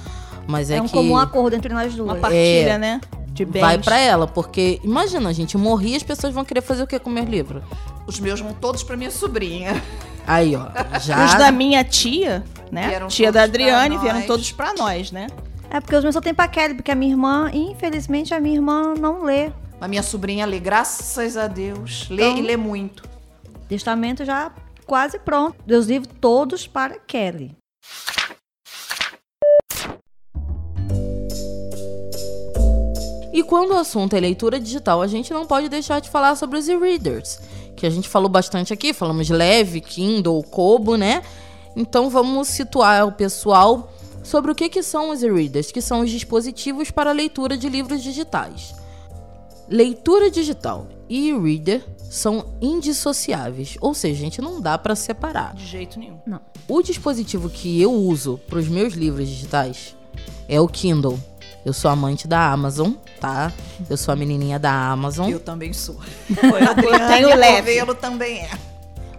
Mas 0.48 0.70
é, 0.70 0.78
É 0.78 0.82
um 0.82 0.86
que 0.86 0.92
comum 0.92 1.18
acordo 1.18 1.56
entre 1.56 1.74
nós 1.74 1.94
Uma 1.98 2.08
duas. 2.14 2.20
partilha, 2.20 2.78
né? 2.78 3.00
De 3.28 3.46
bens. 3.46 3.62
vai 3.62 3.78
pra 3.78 3.98
ela, 3.98 4.28
porque 4.28 4.82
imagina, 4.84 5.34
gente, 5.34 5.56
eu 5.56 5.62
morri, 5.62 5.96
as 5.96 6.04
pessoas 6.04 6.34
vão 6.34 6.44
querer 6.44 6.60
fazer 6.62 6.84
o 6.84 6.88
que 6.88 7.00
com 7.00 7.10
meus 7.10 7.30
livros? 7.30 7.64
Os 8.08 8.20
meus 8.20 8.40
vão 8.40 8.54
todos 8.54 8.84
pra 8.84 8.98
minha 8.98 9.12
sobrinha. 9.12 9.82
Aí, 10.28 10.56
ó, 10.56 10.68
já 11.00 11.26
Os 11.26 11.36
da 11.36 11.52
minha 11.52 11.84
tia, 11.84 12.44
né? 12.72 12.90
Vieram 12.90 13.08
tia 13.08 13.32
da 13.32 13.44
Adriane, 13.44 13.98
vieram 13.98 14.22
todos 14.24 14.52
pra 14.52 14.74
nós, 14.74 15.12
né? 15.12 15.28
É 15.70 15.80
porque 15.80 15.96
os 15.96 16.04
meus 16.04 16.14
só 16.14 16.22
tem 16.22 16.34
pra 16.34 16.48
Kelly, 16.48 16.74
porque 16.76 16.92
a 16.92 16.96
minha 16.96 17.12
irmã, 17.14 17.50
infelizmente, 17.54 18.34
a 18.34 18.40
minha 18.40 18.56
irmã 18.56 18.94
não 19.00 19.24
lê. 19.24 19.52
A 19.80 19.88
minha 19.88 20.04
sobrinha 20.04 20.46
lê, 20.46 20.60
graças 20.60 21.38
a 21.38 21.48
Deus. 21.48 22.08
Lê 22.10 22.24
Então- 22.24 22.38
e 22.38 22.42
lê 22.42 22.58
muito. 22.58 23.04
Testamento 23.70 24.26
já 24.26 24.52
quase 24.86 25.18
pronto. 25.18 25.56
Meus 25.66 25.86
livros 25.88 26.14
todos 26.20 26.68
para 26.68 27.00
Kelly. 27.00 27.56
E 33.34 33.44
quando 33.44 33.72
o 33.72 33.78
assunto 33.78 34.14
é 34.16 34.20
leitura 34.20 34.60
digital, 34.60 35.02
a 35.02 35.08
gente 35.08 35.32
não 35.34 35.46
pode 35.46 35.70
deixar 35.70 36.02
de 36.02 36.10
falar 36.10 36.36
sobre 36.36 36.58
os 36.60 36.68
e-readers, 36.68 37.40
que 37.76 37.86
a 37.86 37.90
gente 37.90 38.08
falou 38.08 38.30
bastante 38.30 38.74
aqui, 38.74 38.94
falamos 38.94 39.30
leve, 39.30 39.82
Kindle, 39.82 40.44
Kobo, 40.44 40.96
né? 40.96 41.22
Então 41.76 42.10
vamos 42.10 42.48
situar 42.48 43.08
o 43.08 43.12
pessoal 43.12 43.92
sobre 44.24 44.52
o 44.52 44.56
que, 44.56 44.70
que 44.70 44.84
são 44.84 45.10
os 45.10 45.24
e-readers, 45.24 45.72
que 45.72 45.82
são 45.82 46.02
os 46.02 46.10
dispositivos 46.10 46.92
para 46.92 47.12
leitura 47.12 47.58
de 47.58 47.70
livros 47.70 48.04
digitais. 48.04 48.76
Leitura 49.68 50.30
digital 50.30 50.88
e 51.10 51.30
e-reader 51.30 51.84
são 52.10 52.46
indissociáveis, 52.62 53.78
ou 53.80 53.94
seja, 53.94 54.16
a 54.16 54.24
gente 54.24 54.42
não 54.42 54.60
dá 54.60 54.78
para 54.78 54.96
separar. 54.96 55.56
De 55.56 55.66
jeito 55.66 55.98
nenhum. 55.98 56.20
O 56.68 56.82
dispositivo 56.82 57.50
que 57.50 57.82
eu 57.82 57.92
uso 57.94 58.40
para 58.48 58.60
os 58.60 58.68
meus 58.68 58.94
livros 58.94 59.28
digitais 59.28 59.96
é 60.48 60.60
o 60.60 60.68
Kindle. 60.68 61.18
Eu 61.64 61.74
sou 61.74 61.92
amante 61.92 62.28
da 62.28 62.52
Amazon, 62.52 62.94
tá? 63.20 63.52
Eu 63.90 63.96
sou 63.96 64.12
a 64.12 64.16
menininha 64.16 64.58
da 64.58 64.72
Amazon. 64.72 65.30
Eu 65.30 65.40
também 65.40 65.74
sou. 65.74 65.98
Eu 66.30 67.08
tenho 67.08 67.36
leve. 67.36 67.72
Tovelo 67.72 67.96
também 67.96 68.40
é. 68.40 68.50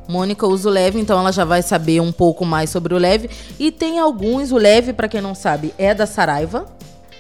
Mônica 0.09 0.47
usa 0.47 0.69
o 0.69 0.73
leve, 0.73 0.99
então 0.99 1.19
ela 1.19 1.33
já 1.33 1.45
vai 1.45 1.63
saber 1.63 2.01
um 2.01 2.11
pouco 2.11 2.45
mais 2.45 2.71
sobre 2.71 2.95
o 2.95 2.99
leve. 2.99 3.31
E 3.59 3.71
tem 3.71 4.01
alguns, 4.01 4.51
o 4.51 4.59
leve, 4.59 4.93
para 4.93 5.09
quem 5.09 5.21
não 5.21 5.35
sabe, 5.35 5.73
é 5.79 5.95
da 5.95 6.05
Saraiva, 6.07 6.67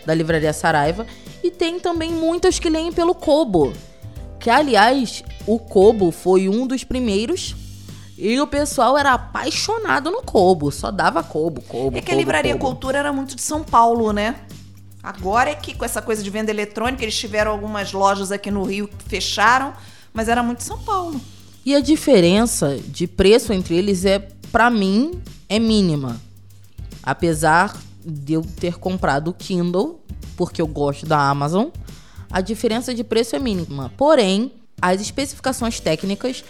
da 0.04 0.12
livraria 0.12 0.52
Saraiva. 0.52 1.06
E 1.42 1.50
tem 1.50 1.78
também 1.78 2.10
muitos 2.12 2.58
que 2.58 2.68
leem 2.68 2.92
pelo 2.92 3.14
Kobo. 3.14 3.72
Que, 4.40 4.50
aliás, 4.50 5.22
o 5.46 5.58
Kobo 5.58 6.10
foi 6.10 6.48
um 6.48 6.66
dos 6.66 6.82
primeiros. 6.82 7.54
E 8.18 8.40
o 8.40 8.46
pessoal 8.46 8.98
era 8.98 9.12
apaixonado 9.12 10.10
no 10.10 10.22
Kobo. 10.22 10.70
Só 10.72 10.90
dava 10.90 11.22
Kobo, 11.22 11.62
Kobo. 11.62 11.96
É 11.96 12.00
que 12.00 12.10
a 12.10 12.14
Livraria 12.14 12.52
Kobo. 12.52 12.66
Cultura 12.66 12.98
era 12.98 13.12
muito 13.12 13.36
de 13.36 13.42
São 13.42 13.62
Paulo, 13.62 14.12
né? 14.12 14.36
Agora 15.02 15.50
é 15.50 15.54
que 15.54 15.74
com 15.74 15.84
essa 15.84 16.00
coisa 16.00 16.22
de 16.22 16.30
venda 16.30 16.50
eletrônica, 16.50 17.02
eles 17.02 17.18
tiveram 17.18 17.50
algumas 17.50 17.92
lojas 17.92 18.30
aqui 18.30 18.50
no 18.50 18.62
Rio 18.62 18.86
que 18.86 19.04
fecharam, 19.04 19.72
mas 20.12 20.28
era 20.28 20.42
muito 20.42 20.62
São 20.62 20.78
Paulo. 20.78 21.20
E 21.66 21.74
a 21.74 21.80
diferença 21.80 22.78
de 22.86 23.06
preço 23.06 23.52
entre 23.52 23.76
eles 23.76 24.04
é, 24.04 24.20
pra 24.52 24.70
mim, 24.70 25.20
é 25.48 25.58
mínima. 25.58 26.20
Apesar 27.02 27.76
de 28.04 28.34
eu 28.34 28.42
ter 28.42 28.78
comprado 28.78 29.28
o 29.28 29.34
Kindle, 29.34 30.00
porque 30.36 30.62
eu 30.62 30.66
gosto 30.66 31.06
da 31.06 31.18
Amazon, 31.18 31.66
a 32.30 32.40
diferença 32.40 32.94
de 32.94 33.02
preço 33.02 33.34
é 33.34 33.38
mínima. 33.38 33.92
Porém, 33.96 34.52
as 34.80 35.00
especificações 35.00 35.78
técnicas 35.80 36.44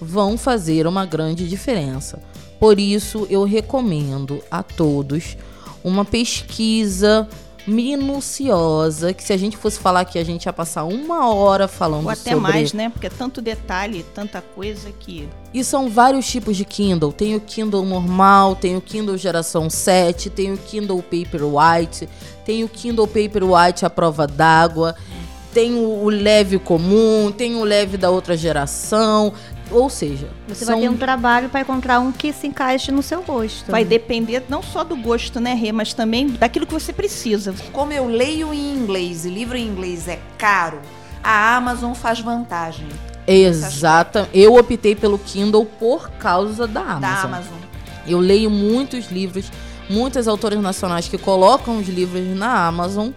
vão 0.00 0.36
fazer 0.36 0.86
uma 0.86 1.04
grande 1.04 1.48
diferença. 1.48 2.22
Por 2.60 2.78
isso, 2.78 3.26
eu 3.28 3.44
recomendo 3.44 4.42
a 4.50 4.62
todos 4.62 5.36
uma 5.82 6.04
pesquisa 6.04 7.28
minuciosa, 7.66 9.12
que 9.12 9.22
se 9.22 9.32
a 9.32 9.36
gente 9.36 9.56
fosse 9.56 9.78
falar 9.78 10.00
aqui, 10.00 10.18
a 10.18 10.24
gente 10.24 10.44
ia 10.44 10.52
passar 10.52 10.84
uma 10.84 11.32
hora 11.32 11.66
falando 11.66 12.04
Ou 12.04 12.10
até 12.10 12.32
sobre... 12.32 12.40
mais, 12.40 12.72
né? 12.72 12.88
Porque 12.90 13.06
é 13.06 13.10
tanto 13.10 13.40
detalhe, 13.40 14.04
tanta 14.14 14.40
coisa 14.40 14.90
que. 14.92 15.28
E 15.52 15.64
são 15.64 15.88
vários 15.88 16.26
tipos 16.26 16.56
de 16.56 16.64
Kindle. 16.64 17.12
Tem 17.12 17.34
o 17.34 17.40
Kindle 17.40 17.84
normal, 17.84 18.56
tem 18.56 18.76
o 18.76 18.80
Kindle 18.80 19.16
geração 19.16 19.70
7, 19.70 20.30
tem 20.30 20.52
o 20.52 20.58
Kindle 20.58 21.02
Paperwhite, 21.02 22.08
tem 22.44 22.64
o 22.64 22.68
Kindle 22.68 23.06
Paperwhite 23.06 23.86
à 23.86 23.90
prova 23.90 24.26
d'água, 24.26 24.94
tem 25.54 25.74
o 25.74 26.08
leve 26.08 26.58
comum, 26.58 27.32
tem 27.32 27.54
o 27.54 27.64
leve 27.64 27.96
da 27.96 28.10
outra 28.10 28.36
geração. 28.36 29.32
Ou 29.74 29.90
seja, 29.90 30.28
Você 30.48 30.64
são 30.64 30.74
vai 30.74 30.82
ter 30.82 30.88
um 30.88 30.96
trabalho 30.96 31.48
para 31.48 31.60
encontrar 31.60 31.98
um 31.98 32.12
que 32.12 32.32
se 32.32 32.46
encaixe 32.46 32.92
no 32.92 33.02
seu 33.02 33.22
gosto. 33.22 33.70
Vai 33.70 33.84
depender 33.84 34.44
não 34.48 34.62
só 34.62 34.84
do 34.84 34.96
gosto, 34.96 35.40
né, 35.40 35.52
Rê? 35.54 35.72
Mas 35.72 35.92
também 35.92 36.28
daquilo 36.28 36.64
que 36.64 36.72
você 36.72 36.92
precisa. 36.92 37.52
Como 37.72 37.92
eu 37.92 38.06
leio 38.06 38.54
em 38.54 38.74
inglês 38.74 39.24
e 39.26 39.30
livro 39.30 39.56
em 39.56 39.66
inglês 39.66 40.06
é 40.06 40.20
caro, 40.38 40.78
a 41.22 41.56
Amazon 41.56 41.92
faz 41.92 42.20
vantagem 42.20 42.86
exata. 43.26 44.28
Eu 44.32 44.54
optei 44.54 44.94
pelo 44.94 45.18
Kindle 45.18 45.64
por 45.64 46.10
causa 46.10 46.66
da 46.66 46.80
Amazon. 46.80 47.00
da 47.00 47.22
Amazon. 47.22 47.58
Eu 48.06 48.18
leio 48.20 48.50
muitos 48.50 49.10
livros, 49.10 49.50
muitas 49.88 50.28
autoras 50.28 50.60
nacionais 50.60 51.08
que 51.08 51.18
colocam 51.18 51.78
os 51.78 51.88
livros 51.88 52.24
na 52.36 52.66
Amazon. 52.66 53.10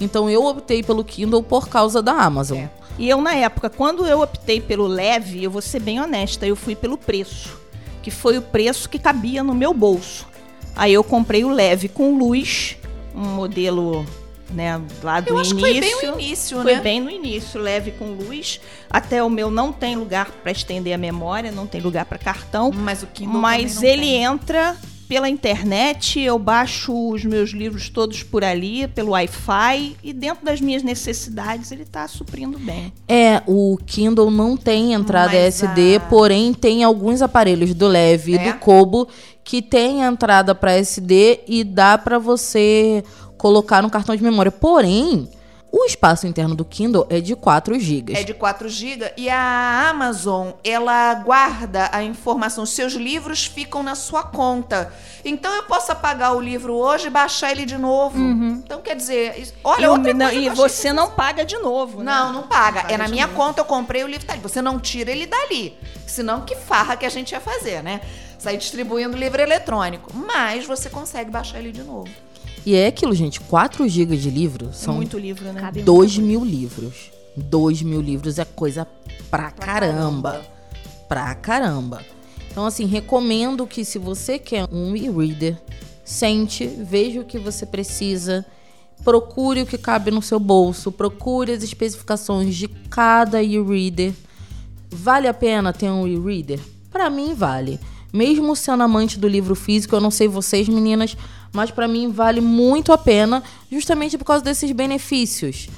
Então 0.00 0.30
eu 0.30 0.44
optei 0.46 0.82
pelo 0.82 1.04
Kindle 1.04 1.42
por 1.42 1.68
causa 1.68 2.00
da 2.00 2.12
Amazon. 2.12 2.58
É. 2.58 2.70
E 2.98 3.08
eu, 3.08 3.20
na 3.20 3.34
época, 3.34 3.70
quando 3.70 4.06
eu 4.06 4.20
optei 4.20 4.60
pelo 4.60 4.86
leve, 4.86 5.42
eu 5.44 5.50
vou 5.50 5.62
ser 5.62 5.80
bem 5.80 6.00
honesta, 6.00 6.46
eu 6.46 6.56
fui 6.56 6.74
pelo 6.74 6.98
preço. 6.98 7.56
Que 8.02 8.10
foi 8.10 8.38
o 8.38 8.42
preço 8.42 8.88
que 8.88 8.98
cabia 8.98 9.42
no 9.44 9.54
meu 9.54 9.72
bolso. 9.72 10.26
Aí 10.74 10.92
eu 10.94 11.04
comprei 11.04 11.44
o 11.44 11.48
leve 11.50 11.88
com 11.88 12.16
luz, 12.18 12.76
um 13.14 13.20
modelo, 13.24 14.04
né, 14.50 14.80
lá 15.02 15.20
do 15.20 15.30
Eu 15.30 15.38
acho 15.38 15.50
início. 15.58 15.64
que 15.64 15.70
foi 15.70 15.80
bem 15.80 16.10
o 16.12 16.14
início, 16.20 16.62
Foi 16.62 16.74
né? 16.74 16.80
bem 16.80 17.00
no 17.00 17.10
início, 17.10 17.60
leve 17.60 17.90
com 17.92 18.12
luz. 18.12 18.60
Até 18.90 19.22
o 19.22 19.28
meu 19.30 19.50
não 19.50 19.72
tem 19.72 19.96
lugar 19.96 20.30
para 20.30 20.50
estender 20.52 20.92
a 20.94 20.98
memória, 20.98 21.50
não 21.52 21.66
tem 21.66 21.80
lugar 21.80 22.04
para 22.04 22.18
cartão. 22.18 22.70
Mas 22.72 23.02
o 23.02 23.06
Kindle 23.06 23.40
Mas 23.40 23.82
ele 23.82 24.02
tem. 24.02 24.24
entra 24.24 24.76
pela 25.08 25.28
internet, 25.28 26.20
eu 26.20 26.38
baixo 26.38 26.92
os 27.10 27.24
meus 27.24 27.50
livros 27.50 27.88
todos 27.88 28.22
por 28.22 28.44
ali, 28.44 28.86
pelo 28.88 29.12
Wi-Fi, 29.12 29.96
e 30.04 30.12
dentro 30.12 30.44
das 30.44 30.60
minhas 30.60 30.82
necessidades 30.82 31.72
ele 31.72 31.82
está 31.84 32.06
suprindo 32.06 32.58
bem. 32.58 32.92
É, 33.08 33.42
o 33.46 33.78
Kindle 33.86 34.30
não 34.30 34.56
tem 34.56 34.92
entrada 34.92 35.32
Mas 35.32 35.62
SD, 35.62 35.96
a- 35.96 36.00
porém 36.00 36.52
tem 36.52 36.84
alguns 36.84 37.22
aparelhos 37.22 37.72
do 37.72 37.88
Leve 37.88 38.32
e 38.32 38.36
É? 38.38 38.52
do 38.52 38.58
Kobo 38.58 39.08
que 39.42 39.62
tem 39.62 40.02
entrada 40.02 40.54
para 40.54 40.72
SD 40.72 41.40
e 41.48 41.64
dá 41.64 41.96
para 41.96 42.18
você 42.18 43.02
colocar 43.38 43.82
no 43.82 43.88
cartão 43.88 44.14
de 44.14 44.22
memória. 44.22 44.52
Porém, 44.52 45.26
o 45.70 45.84
espaço 45.84 46.26
interno 46.26 46.54
do 46.54 46.64
Kindle 46.64 47.06
é 47.10 47.20
de 47.20 47.36
4 47.36 47.78
GB. 47.78 48.14
É 48.14 48.22
de 48.22 48.32
4 48.32 48.68
GB 48.68 49.12
e 49.16 49.28
a 49.28 49.88
Amazon, 49.90 50.50
ela 50.64 51.14
guarda 51.14 51.90
a 51.92 52.02
informação, 52.02 52.64
os 52.64 52.70
seus 52.70 52.94
livros 52.94 53.44
ficam 53.46 53.82
na 53.82 53.94
sua 53.94 54.22
conta. 54.22 54.92
Então 55.24 55.52
eu 55.54 55.64
posso 55.64 55.92
apagar 55.92 56.34
o 56.34 56.40
livro 56.40 56.72
hoje 56.74 57.08
e 57.08 57.10
baixar 57.10 57.52
ele 57.52 57.66
de 57.66 57.76
novo. 57.76 58.18
Então 58.18 58.80
quer 58.80 58.96
dizer, 58.96 59.38
isso- 59.38 59.52
olha, 59.62 59.84
Eu- 59.86 59.92
outra 59.92 60.14
não, 60.14 60.26
coisa 60.30 60.40
e 60.40 60.48
você 60.50 60.92
não 60.92 61.10
paga 61.10 61.44
de 61.44 61.58
novo, 61.58 61.98
né? 62.02 62.12
Não, 62.12 62.32
não 62.32 62.42
paga. 62.44 62.82
Paga 62.82 62.94
é 62.94 62.96
na 62.96 63.08
minha 63.08 63.26
novo. 63.26 63.38
conta, 63.38 63.60
eu 63.60 63.64
comprei 63.64 64.02
o 64.04 64.06
livro, 64.06 64.26
tá 64.26 64.32
ali. 64.32 64.42
Você 64.42 64.62
não 64.62 64.78
tira 64.78 65.10
ele 65.10 65.26
dali. 65.26 65.76
Senão, 66.06 66.40
que 66.42 66.56
farra 66.56 66.96
que 66.96 67.04
a 67.04 67.10
gente 67.10 67.32
ia 67.32 67.40
fazer, 67.40 67.82
né? 67.82 68.00
Sair 68.38 68.56
distribuindo 68.56 69.16
livro 69.16 69.42
eletrônico. 69.42 70.10
Mas 70.14 70.64
você 70.64 70.88
consegue 70.88 71.30
baixar 71.30 71.58
ele 71.58 71.72
de 71.72 71.82
novo. 71.82 72.08
E 72.68 72.74
é 72.74 72.88
aquilo, 72.88 73.14
gente, 73.14 73.40
4 73.40 73.88
GB 73.88 74.14
de 74.18 74.28
livro 74.28 74.74
são 74.74 74.96
muito 74.96 75.18
livro, 75.18 75.50
né? 75.50 75.58
Cabe 75.58 75.80
2 75.80 76.18
mil 76.18 76.44
livros. 76.44 77.10
2 77.34 77.80
mil 77.80 78.02
livros 78.02 78.38
é 78.38 78.44
coisa 78.44 78.86
pra 79.30 79.50
caramba. 79.50 80.42
Pra 81.08 81.34
caramba. 81.34 82.04
Então, 82.50 82.66
assim, 82.66 82.84
recomendo 82.84 83.66
que 83.66 83.86
se 83.86 83.98
você 83.98 84.38
quer 84.38 84.68
um 84.70 84.94
e-reader, 84.94 85.56
sente, 86.04 86.66
veja 86.66 87.22
o 87.22 87.24
que 87.24 87.38
você 87.38 87.64
precisa, 87.64 88.44
procure 89.02 89.62
o 89.62 89.66
que 89.66 89.78
cabe 89.78 90.10
no 90.10 90.20
seu 90.20 90.38
bolso, 90.38 90.92
procure 90.92 91.52
as 91.52 91.62
especificações 91.62 92.54
de 92.54 92.68
cada 92.68 93.42
e-reader. 93.42 94.12
Vale 94.90 95.26
a 95.26 95.32
pena 95.32 95.72
ter 95.72 95.88
um 95.88 96.06
e-reader? 96.06 96.60
Pra 96.90 97.08
mim, 97.08 97.32
vale. 97.32 97.80
Mesmo 98.12 98.54
sendo 98.54 98.82
amante 98.82 99.18
do 99.18 99.26
livro 99.26 99.54
físico, 99.54 99.96
eu 99.96 100.02
não 100.02 100.10
sei 100.10 100.28
vocês, 100.28 100.68
meninas, 100.68 101.16
mas 101.52 101.70
pra 101.70 101.88
mim 101.88 102.10
vale 102.10 102.40
muito 102.40 102.92
a 102.92 102.98
pena, 102.98 103.42
justamente 103.70 104.16
por 104.16 104.24
causa 104.24 104.44
desses 104.44 104.70
benefícios. 104.72 105.68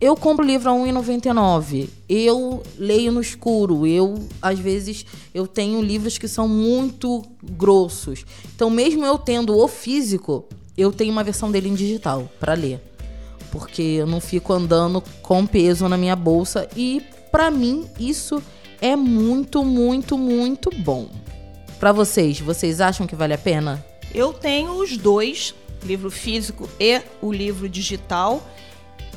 Eu 0.00 0.16
compro 0.16 0.44
livro 0.44 0.68
a 0.70 0.74
R$ 0.74 0.92
1,99. 0.92 1.88
Eu 2.08 2.62
leio 2.76 3.12
no 3.12 3.20
escuro. 3.20 3.86
Eu, 3.86 4.26
às 4.42 4.58
vezes, 4.58 5.06
eu 5.32 5.46
tenho 5.46 5.80
livros 5.80 6.18
que 6.18 6.28
são 6.28 6.46
muito 6.46 7.22
grossos. 7.42 8.26
Então, 8.54 8.68
mesmo 8.68 9.04
eu 9.06 9.16
tendo 9.16 9.56
o 9.56 9.68
físico, 9.68 10.46
eu 10.76 10.92
tenho 10.92 11.12
uma 11.12 11.24
versão 11.24 11.50
dele 11.50 11.68
em 11.68 11.74
digital 11.74 12.28
pra 12.38 12.54
ler. 12.54 12.82
Porque 13.50 13.82
eu 13.82 14.06
não 14.06 14.20
fico 14.20 14.52
andando 14.52 15.02
com 15.22 15.46
peso 15.46 15.88
na 15.88 15.96
minha 15.96 16.16
bolsa 16.16 16.68
e 16.76 17.00
pra 17.30 17.50
mim 17.50 17.86
isso 17.98 18.42
é 18.80 18.96
muito, 18.96 19.64
muito, 19.64 20.18
muito 20.18 20.70
bom. 20.80 21.08
Pra 21.78 21.92
vocês, 21.92 22.40
vocês 22.40 22.80
acham 22.80 23.06
que 23.06 23.16
vale 23.16 23.32
a 23.32 23.38
pena? 23.38 23.82
Eu 24.14 24.32
tenho 24.32 24.74
os 24.74 24.96
dois, 24.96 25.52
livro 25.82 26.08
físico 26.08 26.68
e 26.78 27.02
o 27.20 27.32
livro 27.32 27.68
digital, 27.68 28.40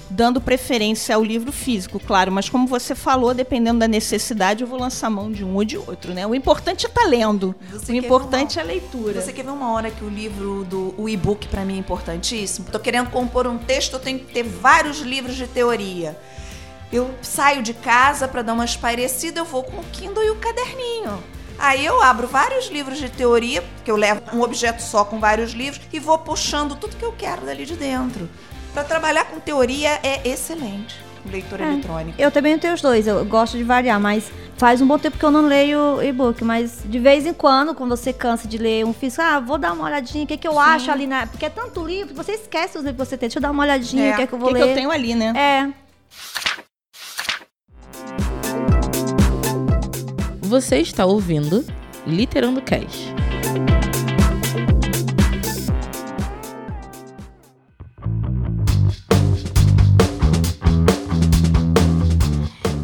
dando 0.10 0.42
preferência 0.42 1.16
ao 1.16 1.24
livro 1.24 1.52
físico, 1.52 2.00
claro, 2.00 2.32
mas 2.32 2.50
como 2.50 2.66
você 2.66 2.96
falou, 2.96 3.34
dependendo 3.34 3.80
da 3.80 3.88
necessidade, 3.88 4.64
eu 4.64 4.68
vou 4.68 4.80
lançar 4.80 5.10
mão 5.10 5.32
de 5.32 5.44
um 5.44 5.56
ou 5.56 5.64
de 5.64 5.78
outro, 5.78 6.14
né? 6.14 6.26
O 6.26 6.34
importante 6.34 6.86
é 6.86 6.90
estar 6.90 7.06
lendo. 7.06 7.54
Você 7.72 7.92
o 7.92 7.96
importante 7.96 8.58
é 8.58 8.62
a 8.62 8.66
leitura. 8.66 9.22
Você 9.22 9.32
quer 9.32 9.44
ver 9.44 9.52
uma 9.52 9.72
hora 9.72 9.92
que 9.92 10.04
o 10.04 10.10
livro 10.10 10.66
do 10.66 10.96
o 10.98 11.08
e-book 11.08 11.48
pra 11.48 11.64
mim 11.64 11.76
é 11.76 11.80
importantíssimo? 11.80 12.68
Tô 12.72 12.80
querendo 12.80 13.12
compor 13.12 13.46
um 13.46 13.58
texto, 13.58 13.94
eu 13.94 14.00
tenho 14.00 14.18
que 14.20 14.34
ter 14.34 14.44
vários 14.44 15.02
livros 15.02 15.36
de 15.36 15.46
teoria. 15.46 16.18
Eu 16.92 17.14
saio 17.22 17.62
de 17.62 17.74
casa 17.74 18.28
pra 18.28 18.42
dar 18.42 18.54
uma 18.54 18.66
espairecida, 18.66 19.42
eu 19.42 19.46
vou 19.46 19.62
com 19.62 19.78
o 19.78 19.84
Kindle 19.92 20.24
e 20.24 20.30
o 20.32 20.38
caderninho. 20.38 21.22
Aí 21.60 21.86
eu 21.86 22.02
abro 22.02 22.28
vários 22.28 22.68
livros 22.70 22.98
de 23.00 23.10
teoria, 23.10 23.64
que 23.84 23.90
eu 23.90 23.96
levo 23.96 24.22
um 24.34 24.42
objeto 24.42 24.82
só 24.82 25.04
com 25.04 25.20
vários 25.20 25.52
livros 25.54 25.82
e 25.92 26.00
vou 26.00 26.18
puxando 26.18 26.76
tudo 26.76 26.96
que 26.96 27.04
eu 27.06 27.12
quero 27.12 27.46
dali 27.46 27.66
de 27.66 27.76
dentro. 27.76 28.30
Pra 28.74 28.84
trabalhar 28.84 29.26
com 29.26 29.40
teoria 29.40 30.00
é 30.04 30.22
excelente. 30.28 30.96
Leitura 31.26 31.66
É. 31.66 31.74
eletrônica. 31.74 32.22
Eu 32.22 32.32
também 32.32 32.58
tenho 32.58 32.74
os 32.74 32.82
dois, 32.82 33.06
eu 33.08 33.26
gosto 33.26 33.58
de 33.58 33.64
variar, 33.64 34.00
mas 34.00 34.32
faz 34.56 34.82
um 34.82 34.88
bom 34.88 34.98
tempo 34.98 35.18
que 35.18 35.26
eu 35.26 35.32
não 35.32 35.42
leio 35.46 36.02
e-book, 36.02 36.42
mas 36.44 36.80
de 36.86 37.00
vez 37.00 37.26
em 37.26 37.34
quando, 37.34 37.76
quando 37.76 37.90
você 37.90 38.14
cansa 38.14 38.48
de 38.48 38.58
ler 38.58 38.86
um 38.86 38.94
físico, 38.94 39.22
ah, 39.22 39.40
vou 39.40 39.58
dar 39.58 39.74
uma 39.74 39.84
olhadinha, 39.86 40.24
o 40.24 40.28
que, 40.28 40.38
que 40.38 40.48
eu 40.48 40.58
acho 40.58 40.90
ali 40.90 41.06
na. 41.06 41.28
Porque 41.28 41.46
é 41.46 41.50
tanto 41.50 41.86
livro, 41.86 42.14
você 42.16 42.34
esquece 42.34 42.78
os 42.78 42.84
livros 42.86 43.04
que 43.04 43.10
você 43.10 43.18
tem. 43.18 43.28
Deixa 43.28 43.40
eu 43.40 43.42
dar 43.42 43.52
uma 43.52 43.64
olhadinha, 43.64 44.06
É, 44.06 44.14
o 44.14 44.16
que 44.16 44.22
é 44.22 44.28
que 44.28 44.34
eu 44.34 44.38
O 44.38 44.40
vou 44.42 44.50
que, 44.50 44.54
ler. 44.54 44.64
que 44.64 44.70
eu 44.70 44.76
tenho 44.76 44.92
ali, 44.92 45.16
né? 45.16 45.34
É. 45.36 46.67
Você 50.48 50.78
está 50.78 51.06
ouvindo 51.06 51.66
Literando 52.06 52.62
Cash. 52.62 53.14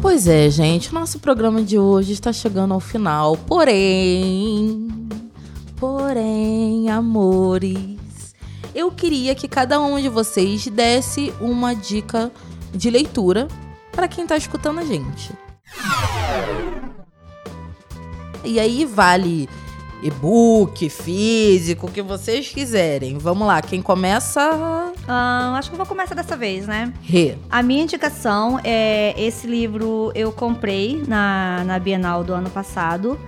Pois 0.02 0.28
é, 0.28 0.50
gente, 0.50 0.92
nosso 0.92 1.18
programa 1.18 1.62
de 1.62 1.78
hoje 1.78 2.12
está 2.12 2.34
chegando 2.34 2.74
ao 2.74 2.80
final. 2.80 3.34
Porém, 3.34 5.08
porém, 5.76 6.90
amores, 6.90 8.34
eu 8.74 8.92
queria 8.92 9.34
que 9.34 9.48
cada 9.48 9.80
um 9.80 9.98
de 9.98 10.10
vocês 10.10 10.66
desse 10.66 11.32
uma 11.40 11.74
dica 11.74 12.30
de 12.74 12.90
leitura 12.90 13.48
para 13.90 14.06
quem 14.06 14.24
está 14.24 14.36
escutando 14.36 14.80
a 14.80 14.84
gente. 14.84 15.32
E 18.44 18.60
aí 18.60 18.84
vale 18.84 19.48
e-book, 20.02 20.90
físico, 20.90 21.86
o 21.86 21.90
que 21.90 22.02
vocês 22.02 22.50
quiserem. 22.50 23.16
Vamos 23.16 23.46
lá, 23.46 23.62
quem 23.62 23.80
começa? 23.80 24.92
Ah, 25.08 25.54
acho 25.56 25.70
que 25.70 25.74
eu 25.74 25.78
vou 25.78 25.86
começar 25.86 26.14
dessa 26.14 26.36
vez, 26.36 26.66
né? 26.66 26.92
Rê. 27.02 27.36
A 27.50 27.62
minha 27.62 27.82
indicação 27.82 28.60
é 28.62 29.14
esse 29.16 29.46
livro 29.46 30.12
eu 30.14 30.30
comprei 30.30 31.02
na, 31.08 31.64
na 31.64 31.78
Bienal 31.78 32.22
do 32.22 32.34
ano 32.34 32.50
passado. 32.50 33.18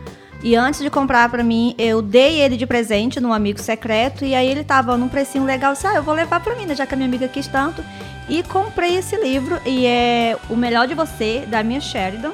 E 0.43 0.55
antes 0.55 0.81
de 0.81 0.91
comprar 0.91 1.31
pra 1.31 1.43
mim, 1.43 1.75
eu 1.79 2.03
dei 2.03 2.41
ele 2.41 2.59
de 2.59 2.67
presente 2.67 3.21
num 3.21 3.33
amigo 3.33 3.59
secreto. 3.59 4.23
E 4.23 4.35
aí 4.35 4.47
ele 4.47 4.63
tava 4.63 4.97
num 4.99 5.09
precinho 5.09 5.45
legal. 5.45 5.71
Eu 5.71 5.75
disse, 5.75 5.87
ah, 5.87 5.95
eu 5.95 6.03
vou 6.03 6.15
levar 6.15 6.41
pra 6.41 6.55
mim, 6.55 6.67
né? 6.67 6.75
Já 6.75 6.87
que 6.87 6.93
a 6.93 6.97
minha 6.97 7.09
amiga 7.09 7.27
quis 7.27 7.47
tanto. 7.47 7.83
E 8.29 8.43
comprei 8.43 8.97
esse 8.97 9.17
livro. 9.17 9.59
E 9.65 9.87
é 9.87 10.37
O 10.51 10.57
Melhor 10.57 10.87
de 10.87 10.95
Você, 10.95 11.45
da 11.49 11.63
minha 11.63 11.81
Sheridan. 11.81 12.33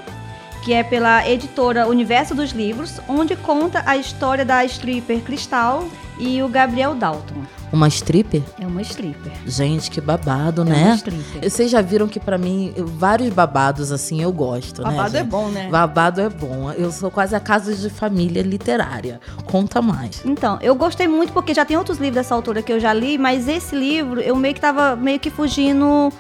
Que 0.62 0.72
é 0.72 0.82
pela 0.84 1.28
editora 1.28 1.88
Universo 1.88 2.34
dos 2.34 2.50
Livros. 2.52 3.00
Onde 3.08 3.34
conta 3.34 3.82
a 3.84 3.96
história 3.96 4.44
da 4.44 4.64
stripper 4.64 5.20
Cristal 5.22 5.84
e 6.18 6.40
o 6.42 6.48
Gabriel 6.48 6.94
Dalton. 6.94 7.34
Uma 7.72 7.88
stripper? 7.88 8.42
É 8.60 8.66
uma 8.66 8.82
stripper. 8.82 9.32
Gente, 9.46 9.90
que 9.90 10.00
babado, 10.00 10.60
É 10.60 10.64
uma 10.64 10.72
né? 10.74 10.94
stripper. 10.94 11.50
Vocês 11.50 11.70
já 11.70 11.80
viram 11.80 12.06
que 12.06 12.20
pra 12.20 12.38
mim, 12.38 12.72
vários 12.76 13.30
babados 13.30 13.90
assim 13.90 14.22
eu 14.22 14.30
gosto, 14.30 14.82
né? 14.82 14.90
Babado 14.90 15.16
é 15.16 15.24
bom, 15.24 15.48
né? 15.48 15.68
Babado 15.68 16.20
é 16.20 16.28
bom. 16.28 16.70
Eu 16.72 16.92
sou 16.92 17.10
quase 17.10 17.34
a 17.34 17.40
casa 17.40 17.74
de 17.74 17.90
família 17.90 18.42
literária. 18.42 19.20
Conta 19.46 19.82
mais. 19.82 20.22
Então, 20.24 20.58
eu 20.60 20.74
gostei 20.74 21.08
muito 21.08 21.32
porque 21.32 21.54
já 21.54 21.64
tem 21.64 21.76
outros 21.76 21.98
livros 21.98 22.14
dessa 22.22 22.34
altura 22.34 22.62
que 22.62 22.72
eu 22.72 22.78
já 22.78 22.92
li, 22.92 23.18
mas 23.18 23.48
esse 23.48 23.74
livro 23.74 24.20
eu 24.20 24.36
meio 24.36 24.54
que 24.54 24.60
tava 24.60 24.94
meio 24.94 25.18
que 25.18 25.30
fugindo 25.30 26.12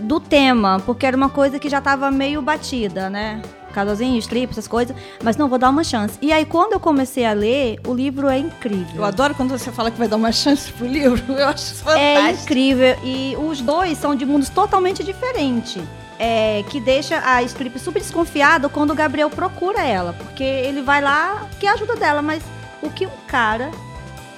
do 0.00 0.20
tema, 0.20 0.78
porque 0.86 1.04
era 1.06 1.16
uma 1.16 1.30
coisa 1.30 1.58
que 1.58 1.68
já 1.68 1.80
tava 1.80 2.10
meio 2.10 2.40
batida, 2.42 3.08
né? 3.10 3.40
Casalzinho, 3.78 4.18
strip, 4.18 4.50
essas 4.50 4.66
coisas. 4.66 4.96
Mas 5.22 5.36
não, 5.36 5.48
vou 5.48 5.56
dar 5.58 5.70
uma 5.70 5.84
chance. 5.84 6.18
E 6.20 6.32
aí, 6.32 6.44
quando 6.44 6.72
eu 6.72 6.80
comecei 6.80 7.24
a 7.24 7.32
ler, 7.32 7.78
o 7.86 7.94
livro 7.94 8.28
é 8.28 8.36
incrível. 8.38 8.96
Eu 8.96 9.04
adoro 9.04 9.34
quando 9.36 9.50
você 9.50 9.70
fala 9.70 9.88
que 9.90 9.96
vai 9.98 10.08
dar 10.08 10.16
uma 10.16 10.32
chance 10.32 10.72
pro 10.72 10.84
livro. 10.86 11.22
Eu 11.32 11.46
acho 11.46 11.72
É 11.86 12.14
fantástico. 12.16 12.42
incrível. 12.44 12.96
E 13.04 13.36
os 13.38 13.60
dois 13.60 13.96
são 13.98 14.16
de 14.16 14.26
mundos 14.26 14.48
totalmente 14.48 15.04
diferentes. 15.04 15.80
É, 16.18 16.64
que 16.68 16.80
deixa 16.80 17.22
a 17.24 17.40
Strip 17.44 17.78
super 17.78 18.00
desconfiada 18.00 18.68
quando 18.68 18.90
o 18.90 18.94
Gabriel 18.96 19.30
procura 19.30 19.80
ela. 19.80 20.12
Porque 20.12 20.42
ele 20.42 20.82
vai 20.82 21.00
lá, 21.00 21.46
que 21.60 21.66
é 21.68 21.70
ajuda 21.70 21.94
dela, 21.94 22.20
mas 22.20 22.42
o 22.82 22.90
que 22.90 23.06
um 23.06 23.10
cara 23.28 23.70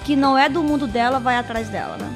que 0.05 0.14
não 0.14 0.37
é 0.37 0.50
do 0.50 0.62
mundo 0.62 0.87
dela 0.87 1.18
vai 1.18 1.37
atrás 1.37 1.68
dela, 1.70 1.96
né? 1.96 2.11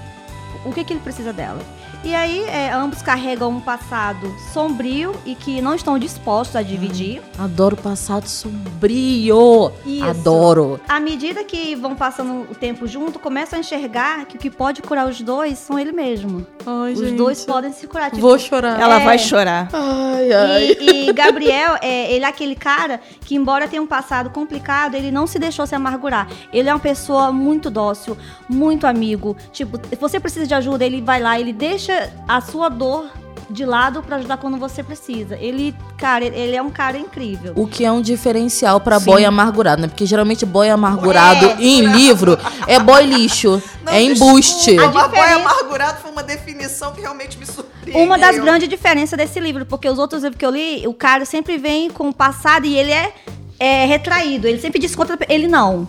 O 0.66 0.72
que, 0.72 0.84
que 0.84 0.92
ele 0.92 1.00
precisa 1.00 1.32
dela? 1.32 1.60
E 2.04 2.14
aí, 2.14 2.44
é, 2.44 2.70
ambos 2.70 3.00
carregam 3.00 3.48
um 3.50 3.60
passado 3.60 4.30
sombrio 4.52 5.12
e 5.24 5.34
que 5.34 5.62
não 5.62 5.74
estão 5.74 5.98
dispostos 5.98 6.54
a 6.54 6.60
dividir. 6.62 7.22
Adoro 7.38 7.76
passado 7.78 8.26
sombrio. 8.28 9.72
Isso. 9.86 10.04
Adoro. 10.04 10.78
À 10.86 11.00
medida 11.00 11.42
que 11.44 11.74
vão 11.74 11.94
passando 11.96 12.42
o 12.50 12.54
tempo 12.54 12.86
junto, 12.86 13.18
começam 13.18 13.56
a 13.56 13.60
enxergar 13.60 14.26
que 14.26 14.36
o 14.36 14.38
que 14.38 14.50
pode 14.50 14.82
curar 14.82 15.08
os 15.08 15.20
dois 15.22 15.58
são 15.58 15.78
ele 15.78 15.92
mesmo. 15.92 16.46
Ai, 16.66 16.92
Os 16.92 17.10
dois 17.12 17.42
podem 17.44 17.72
se 17.72 17.86
curar. 17.86 18.10
Tipo, 18.10 18.20
Vou 18.20 18.38
chorar. 18.38 18.78
Ela 18.78 19.00
É. 19.00 19.04
vai 19.04 19.18
chorar. 19.18 19.68
Ai, 19.72 20.30
ai. 20.32 20.76
E, 20.80 21.08
e 21.08 21.12
Gabriel, 21.12 21.76
é, 21.80 22.12
ele 22.12 22.24
é 22.26 22.28
aquele 22.28 22.54
cara 22.54 23.00
que, 23.24 23.34
embora 23.34 23.66
tenha 23.66 23.80
um 23.82 23.86
passado 23.86 24.28
complicado, 24.28 24.94
ele 24.94 25.10
não 25.10 25.26
se 25.26 25.38
deixou 25.38 25.66
se 25.66 25.74
amargurar. 25.74 26.28
Ele 26.52 26.68
é 26.68 26.72
uma 26.74 26.78
pessoa 26.80 27.32
muito 27.32 27.70
dócil, 27.70 28.14
muito 28.46 28.86
amigo. 28.86 29.34
Tipo, 29.52 29.78
se 29.88 29.96
você 29.96 30.20
precisa 30.20 30.46
de 30.46 30.52
ajuda, 30.54 30.84
ele 30.84 31.00
vai 31.00 31.20
lá, 31.22 31.40
ele 31.40 31.52
deixa 31.52 31.93
a 32.28 32.40
sua 32.40 32.68
dor 32.68 33.06
de 33.50 33.64
lado 33.64 34.02
pra 34.02 34.16
ajudar 34.16 34.38
quando 34.38 34.56
você 34.56 34.82
precisa. 34.82 35.36
Ele, 35.36 35.74
cara, 35.98 36.24
ele 36.24 36.56
é 36.56 36.62
um 36.62 36.70
cara 36.70 36.96
incrível. 36.96 37.52
O 37.54 37.66
que 37.66 37.84
é 37.84 37.92
um 37.92 38.00
diferencial 38.00 38.80
pra 38.80 38.98
Sim. 38.98 39.04
boy 39.06 39.24
amargurado, 39.24 39.82
né? 39.82 39.88
Porque 39.88 40.06
geralmente 40.06 40.46
boy 40.46 40.68
amargurado 40.70 41.44
É. 41.46 41.56
em 41.62 41.82
livro 41.82 42.38
é 42.66 42.78
boy 42.80 43.04
lixo, 43.04 43.62
Não, 43.84 43.92
é 43.92 44.02
embuste. 44.02 44.74
desculpa, 44.76 45.08
boy 45.08 45.28
amargurado 45.32 45.98
foi 46.00 46.10
uma 46.10 46.22
definição 46.22 46.92
que 46.92 47.02
realmente 47.02 47.36
me 47.38 47.44
surpreendeu. 47.46 48.02
Uma 48.02 48.16
das 48.18 48.38
grandes 48.38 48.66
diferenças 48.68 49.16
desse 49.16 49.38
livro, 49.38 49.66
porque 49.66 49.88
os 49.88 49.98
outros 49.98 50.22
livros 50.22 50.38
que 50.38 50.46
eu 50.46 50.50
li, 50.50 50.86
o 50.88 50.94
cara 50.94 51.24
sempre 51.26 51.58
vem 51.58 51.90
com 51.90 52.08
o 52.08 52.14
passado 52.14 52.64
e 52.66 52.74
ele 52.74 52.92
é, 52.92 53.12
é 53.58 53.84
retraído. 53.84 54.48
Ele 54.48 54.58
sempre 54.58 54.80
desconta. 54.80 55.18
Ele 55.28 55.46
não. 55.46 55.86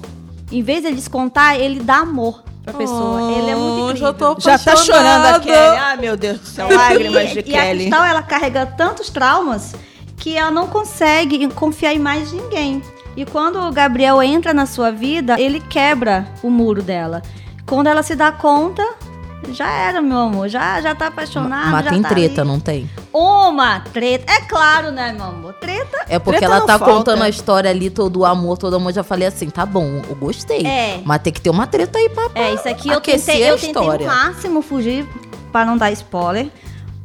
Em 0.52 0.62
vez 0.62 0.82
de 0.82 0.88
ele 0.88 0.98
descontar, 0.98 1.56
ele 1.56 1.80
dá 1.80 2.00
amor 2.00 2.44
pra 2.66 2.74
pessoa. 2.74 3.32
ele 3.32 3.50
é 3.52 3.56
muito 3.56 3.76
Oh, 3.76 3.90
incrível. 3.92 3.96
já 4.08 4.14
tô 4.14 4.36
Já 4.40 4.58
tá 4.58 4.76
chorando 4.76 5.26
a. 5.26 5.40
Kelly. 5.40 5.78
Ah, 5.78 5.98
meu 6.00 6.18
Deus 6.18 6.40
do 6.40 6.46
céu. 6.48 6.68
Lágrimas 6.76 7.30
de 7.30 7.40
e, 7.40 7.44
e 7.52 7.56
a 7.56 7.62
Kelly. 7.62 7.80
Cristal, 7.86 8.04
ela 8.04 8.24
carrega 8.24 8.66
tantos 8.66 9.10
traumas 9.10 9.74
que 10.18 10.36
ela 10.36 10.52
não 10.52 10.68
consegue 10.68 11.48
confiar 11.50 11.94
em 11.94 12.00
mais 12.00 12.32
ninguém. 12.32 12.82
E 13.16 13.24
quando 13.26 13.60
o 13.60 13.72
Gabriel 13.72 14.22
entra 14.22 14.54
na 14.54 14.66
sua 14.66 14.92
vida, 14.92 15.40
ele 15.40 15.60
quebra 15.62 16.28
o 16.44 16.50
muro 16.50 16.82
dela. 16.82 17.22
Quando 17.66 17.88
ela 17.88 18.04
se 18.04 18.16
dá 18.16 18.32
conta, 18.32 18.84
já 19.52 19.70
era, 19.72 20.02
meu 20.02 20.18
amor. 20.18 20.50
Já, 20.50 20.82
já 20.82 20.96
tá 20.96 21.08
apaixonada. 21.08 21.70
Mas 21.72 21.88
tem 21.88 22.02
tá 22.02 22.10
treta, 22.10 22.42
ali. 22.42 22.50
não 22.50 22.60
tem? 22.60 22.90
Uma 23.14 23.80
treta. 23.80 24.32
É 24.32 24.42
claro, 24.42 24.92
né, 24.92 25.14
meu 25.14 25.26
amor? 25.26 25.54
Treta 25.54 25.98
É 26.10 26.18
porque 26.20 26.40
Treta 26.40 26.54
ela 26.56 26.66
tá 26.66 26.78
falta. 26.80 26.94
contando 26.94 27.22
a 27.24 27.30
história 27.30 27.70
ali, 27.70 27.90
todo 27.90 28.18
o 28.22 28.26
amor, 28.26 28.58
todo 28.58 28.74
o 28.74 28.76
amor. 28.78 28.92
Já 28.94 29.04
falei 29.04 29.28
assim, 29.28 29.50
tá 29.50 29.66
bom, 29.66 30.02
eu 30.10 30.16
gostei. 30.16 30.66
É. 30.66 31.00
Mas 31.06 31.22
tem 31.22 31.32
que 31.32 31.40
ter 31.42 31.50
uma 31.50 31.66
treta 31.68 31.98
aí 31.98 32.10
pra 32.10 32.30
É, 32.36 32.54
isso 32.54 32.68
aqui 32.68 32.90
eu 32.90 33.00
tentei, 33.00 33.44
a 33.44 33.48
eu 33.50 33.58
tentei 33.58 33.82
o 33.82 34.06
máximo 34.06 34.62
fugir 34.62 35.08
para 35.52 35.66
não 35.66 35.78
dar 35.78 35.92
spoiler. 35.92 36.48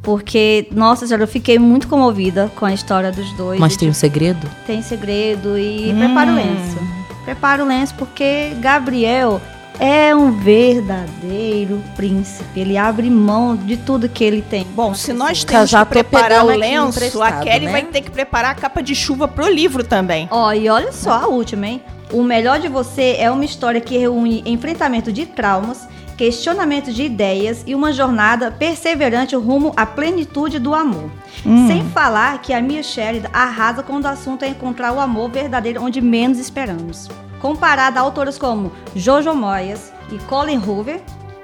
Porque, 0.02 0.66
nossa 0.72 1.06
senhora, 1.06 1.24
eu 1.24 1.28
fiquei 1.28 1.58
muito 1.58 1.86
comovida 1.86 2.50
com 2.56 2.64
a 2.64 2.72
história 2.72 3.12
dos 3.12 3.30
dois. 3.32 3.60
Mas 3.60 3.76
tem 3.76 3.88
um 3.90 3.92
segredo? 3.94 4.48
tem 4.66 4.80
segredo 4.82 5.58
e 5.58 5.92
Hum. 5.92 5.98
prepara 5.98 6.30
o 6.32 6.34
lenço. 6.34 6.78
Prepara 7.24 7.62
o 7.62 7.66
lenço 7.68 7.94
porque 7.96 8.52
Gabriel 8.60 9.40
é 9.80 10.14
um 10.14 10.30
verdadeiro 10.30 11.82
príncipe. 11.96 12.60
Ele 12.60 12.76
abre 12.76 13.08
mão 13.08 13.56
de 13.56 13.78
tudo 13.78 14.10
que 14.10 14.22
ele 14.22 14.42
tem. 14.42 14.66
Bom, 14.74 14.92
se 14.92 15.14
nós 15.14 15.42
temos 15.42 15.70
que 15.70 15.76
tô 15.78 15.86
preparar 15.86 16.44
o 16.44 16.48
lenço, 16.48 17.22
a 17.22 17.32
Kelly 17.32 17.64
né? 17.64 17.72
vai 17.72 17.82
ter 17.84 18.02
que 18.02 18.10
preparar 18.10 18.50
a 18.50 18.54
capa 18.54 18.82
de 18.82 18.94
chuva 18.94 19.26
pro 19.26 19.48
livro 19.48 19.82
também. 19.82 20.28
Ó, 20.30 20.52
e 20.52 20.68
olha 20.68 20.92
só 20.92 21.12
a 21.12 21.26
última, 21.26 21.66
hein? 21.66 21.82
O 22.12 22.22
Melhor 22.22 22.60
de 22.60 22.68
Você 22.68 23.16
é 23.18 23.30
uma 23.30 23.44
história 23.44 23.80
que 23.80 23.96
reúne 23.96 24.42
enfrentamento 24.44 25.10
de 25.10 25.24
traumas, 25.24 25.88
questionamento 26.18 26.92
de 26.92 27.04
ideias 27.04 27.64
e 27.66 27.74
uma 27.74 27.90
jornada 27.90 28.50
perseverante 28.50 29.34
rumo 29.34 29.72
à 29.76 29.86
plenitude 29.86 30.58
do 30.58 30.74
amor. 30.74 31.10
Hum. 31.46 31.66
Sem 31.66 31.88
falar 31.90 32.42
que 32.42 32.52
a 32.52 32.60
Mia 32.60 32.82
Sheridan 32.82 33.30
arrasa 33.32 33.82
quando 33.82 34.04
o 34.04 34.08
assunto 34.08 34.44
é 34.44 34.48
encontrar 34.48 34.92
o 34.92 35.00
amor 35.00 35.30
verdadeiro 35.30 35.82
onde 35.82 36.02
menos 36.02 36.38
esperamos. 36.38 37.08
Comparada 37.40 37.98
a 37.98 38.02
autoras 38.02 38.38
como 38.38 38.72
Jojo 38.94 39.34
Moyes 39.34 39.92
e 40.12 40.18
Colin 40.18 40.58
Hoover, 40.58 41.00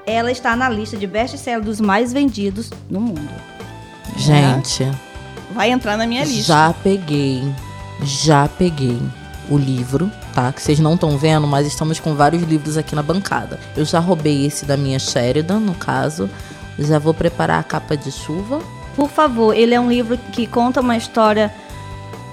ela 0.06 0.30
está 0.30 0.54
na 0.54 0.68
lista 0.68 0.96
de 0.96 1.06
best-seller 1.06 1.64
dos 1.64 1.80
mais 1.80 2.12
vendidos 2.12 2.70
no 2.88 3.00
mundo. 3.00 3.30
Gente, 4.16 4.88
Vai 5.52 5.70
entrar 5.70 5.96
na 5.96 6.06
minha 6.06 6.24
lista. 6.24 6.52
já 6.52 6.74
peguei, 6.82 7.42
já 8.02 8.48
peguei 8.48 9.00
o 9.48 9.56
livro, 9.56 10.10
tá? 10.34 10.52
Que 10.52 10.60
vocês 10.60 10.78
não 10.80 10.94
estão 10.94 11.16
vendo, 11.16 11.46
mas 11.46 11.66
estamos 11.66 11.98
com 12.00 12.14
vários 12.14 12.42
livros 12.42 12.76
aqui 12.76 12.94
na 12.94 13.02
bancada. 13.02 13.58
Eu 13.76 13.84
já 13.84 13.98
roubei 13.98 14.44
esse 14.46 14.64
da 14.66 14.76
minha 14.76 14.98
Sheridan, 14.98 15.60
no 15.60 15.74
caso. 15.74 16.28
Já 16.78 16.98
vou 16.98 17.14
preparar 17.14 17.60
a 17.60 17.62
capa 17.62 17.96
de 17.96 18.12
chuva. 18.12 18.60
Por 18.94 19.08
favor, 19.08 19.54
ele 19.54 19.74
é 19.74 19.80
um 19.80 19.88
livro 19.88 20.18
que 20.32 20.46
conta 20.46 20.80
uma 20.80 20.96
história 20.96 21.52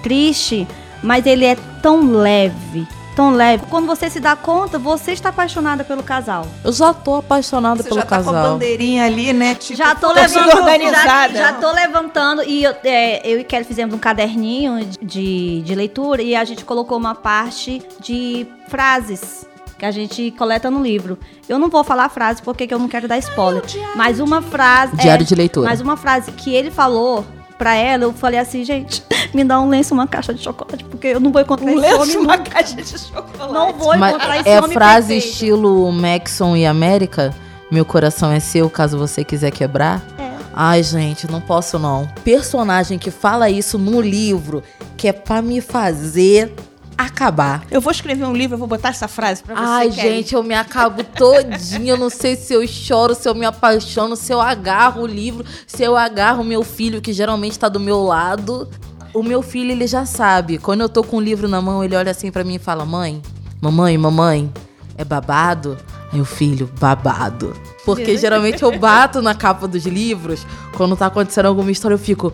triste, 0.02 0.66
mas 1.02 1.24
ele 1.26 1.44
é 1.44 1.56
tão 1.82 2.10
leve, 2.10 2.86
tão 3.14 3.30
leve. 3.30 3.64
Quando 3.70 3.86
você 3.86 4.10
se 4.10 4.20
dá 4.20 4.36
conta, 4.36 4.78
você 4.78 5.12
está 5.12 5.28
apaixonada 5.30 5.84
pelo 5.84 6.02
casal. 6.02 6.46
Eu 6.62 6.72
já 6.72 6.92
tô 6.92 7.16
apaixonada 7.16 7.82
Você 7.82 7.88
pelo 7.88 8.00
já 8.00 8.06
tá 8.06 8.22
com 8.22 8.30
a 8.30 8.32
casal. 8.32 8.52
bandeirinha 8.52 9.04
ali, 9.04 9.32
né? 9.32 9.54
Tipo, 9.54 9.78
já 9.78 9.94
tô 9.94 10.12
tá 10.12 10.26
tudo 10.26 10.38
levantando, 10.38 10.58
organizada. 10.58 11.34
já, 11.34 11.40
já 11.40 11.52
tô 11.54 11.72
levantando 11.72 12.42
e 12.42 12.64
eu, 12.64 12.74
é, 12.84 13.26
eu 13.26 13.40
e 13.40 13.44
Kelly 13.44 13.64
fizemos 13.64 13.94
um 13.94 13.98
caderninho 13.98 14.84
de, 15.00 15.62
de 15.62 15.74
leitura 15.74 16.22
e 16.22 16.34
a 16.34 16.44
gente 16.44 16.64
colocou 16.64 16.98
uma 16.98 17.14
parte 17.14 17.82
de 18.00 18.46
frases 18.68 19.46
que 19.78 19.84
a 19.84 19.90
gente 19.90 20.30
coleta 20.32 20.70
no 20.70 20.82
livro. 20.82 21.18
Eu 21.48 21.58
não 21.58 21.68
vou 21.68 21.82
falar 21.84 22.04
a 22.04 22.08
frase 22.08 22.42
porque 22.42 22.66
que 22.66 22.74
eu 22.74 22.78
não 22.78 22.88
quero 22.88 23.08
dar 23.08 23.18
spoiler, 23.18 23.62
mas 23.96 24.20
uma 24.20 24.40
frase 24.40 24.96
Diário 24.96 25.24
é, 25.24 25.26
de 25.26 25.34
leitura. 25.34 25.68
Mas 25.68 25.80
uma 25.80 25.96
frase 25.96 26.32
que 26.32 26.54
ele 26.54 26.70
falou 26.70 27.24
pra 27.58 27.74
ela, 27.74 28.04
eu 28.04 28.12
falei 28.12 28.38
assim, 28.38 28.64
gente, 28.64 29.02
me 29.32 29.44
dá 29.44 29.60
um 29.60 29.68
lenço, 29.68 29.94
uma 29.94 30.06
caixa 30.06 30.32
de 30.34 30.42
chocolate, 30.42 30.84
porque 30.84 31.08
eu 31.08 31.20
não 31.20 31.30
vou 31.32 31.40
encontrar 31.42 31.66
Um 31.66 31.78
esse 31.78 31.94
homem 31.94 32.06
lenço, 32.06 32.20
uma 32.20 32.36
nunca. 32.36 32.50
caixa 32.50 32.74
de 32.76 32.98
chocolate. 32.98 33.52
Não 33.52 33.72
vou 33.72 33.96
Mas 33.96 34.14
encontrar 34.14 34.40
esse 34.40 34.48
é 34.48 34.58
homem 34.58 34.72
frase 34.72 35.08
perfeito. 35.08 35.32
estilo 35.32 35.92
Maxon 35.92 36.56
e 36.56 36.66
América? 36.66 37.34
Meu 37.70 37.84
coração 37.84 38.30
é 38.30 38.40
seu, 38.40 38.68
caso 38.70 38.98
você 38.98 39.24
quiser 39.24 39.50
quebrar? 39.50 40.02
É. 40.18 40.34
Ai, 40.52 40.82
gente, 40.82 41.28
não 41.30 41.40
posso 41.40 41.78
não. 41.78 42.06
Personagem 42.24 42.98
que 42.98 43.10
fala 43.10 43.50
isso 43.50 43.76
no 43.78 44.00
livro, 44.00 44.62
que 44.96 45.08
é 45.08 45.12
pra 45.12 45.42
me 45.42 45.60
fazer 45.60 46.54
acabar. 46.96 47.64
Eu 47.70 47.80
vou 47.80 47.90
escrever 47.90 48.24
um 48.24 48.32
livro, 48.32 48.54
eu 48.54 48.58
vou 48.58 48.68
botar 48.68 48.90
essa 48.90 49.08
frase 49.08 49.42
pra 49.42 49.54
você, 49.54 49.62
Ai, 49.64 49.90
Kelly. 49.90 50.08
gente, 50.16 50.34
eu 50.34 50.42
me 50.42 50.54
acabo 50.54 51.02
todinha. 51.04 51.92
Eu 51.92 51.96
não 51.96 52.10
sei 52.10 52.36
se 52.36 52.54
eu 52.54 52.66
choro, 52.66 53.14
se 53.14 53.28
eu 53.28 53.34
me 53.34 53.44
apaixono, 53.44 54.16
se 54.16 54.32
eu 54.32 54.40
agarro 54.40 55.02
o 55.02 55.06
livro, 55.06 55.44
se 55.66 55.82
eu 55.82 55.96
agarro 55.96 56.42
o 56.42 56.44
meu 56.44 56.62
filho, 56.62 57.00
que 57.00 57.12
geralmente 57.12 57.58
tá 57.58 57.68
do 57.68 57.80
meu 57.80 58.02
lado. 58.02 58.68
O 59.12 59.22
meu 59.22 59.42
filho, 59.42 59.70
ele 59.70 59.86
já 59.86 60.04
sabe. 60.04 60.58
Quando 60.58 60.80
eu 60.80 60.88
tô 60.88 61.04
com 61.04 61.18
o 61.18 61.20
livro 61.20 61.46
na 61.48 61.60
mão, 61.60 61.84
ele 61.84 61.94
olha 61.94 62.10
assim 62.10 62.30
pra 62.30 62.42
mim 62.42 62.56
e 62.56 62.58
fala: 62.58 62.84
Mãe, 62.84 63.22
mamãe, 63.60 63.96
mamãe, 63.96 64.52
é 64.96 65.04
babado? 65.04 65.78
Aí 66.12 66.20
o 66.20 66.24
filho, 66.24 66.70
babado. 66.80 67.54
Porque 67.84 68.16
geralmente 68.18 68.62
eu 68.62 68.76
bato 68.78 69.20
na 69.20 69.34
capa 69.34 69.66
dos 69.66 69.84
livros, 69.84 70.46
quando 70.76 70.96
tá 70.96 71.06
acontecendo 71.06 71.46
alguma 71.46 71.70
história, 71.70 71.94
eu 71.94 71.98
fico 71.98 72.32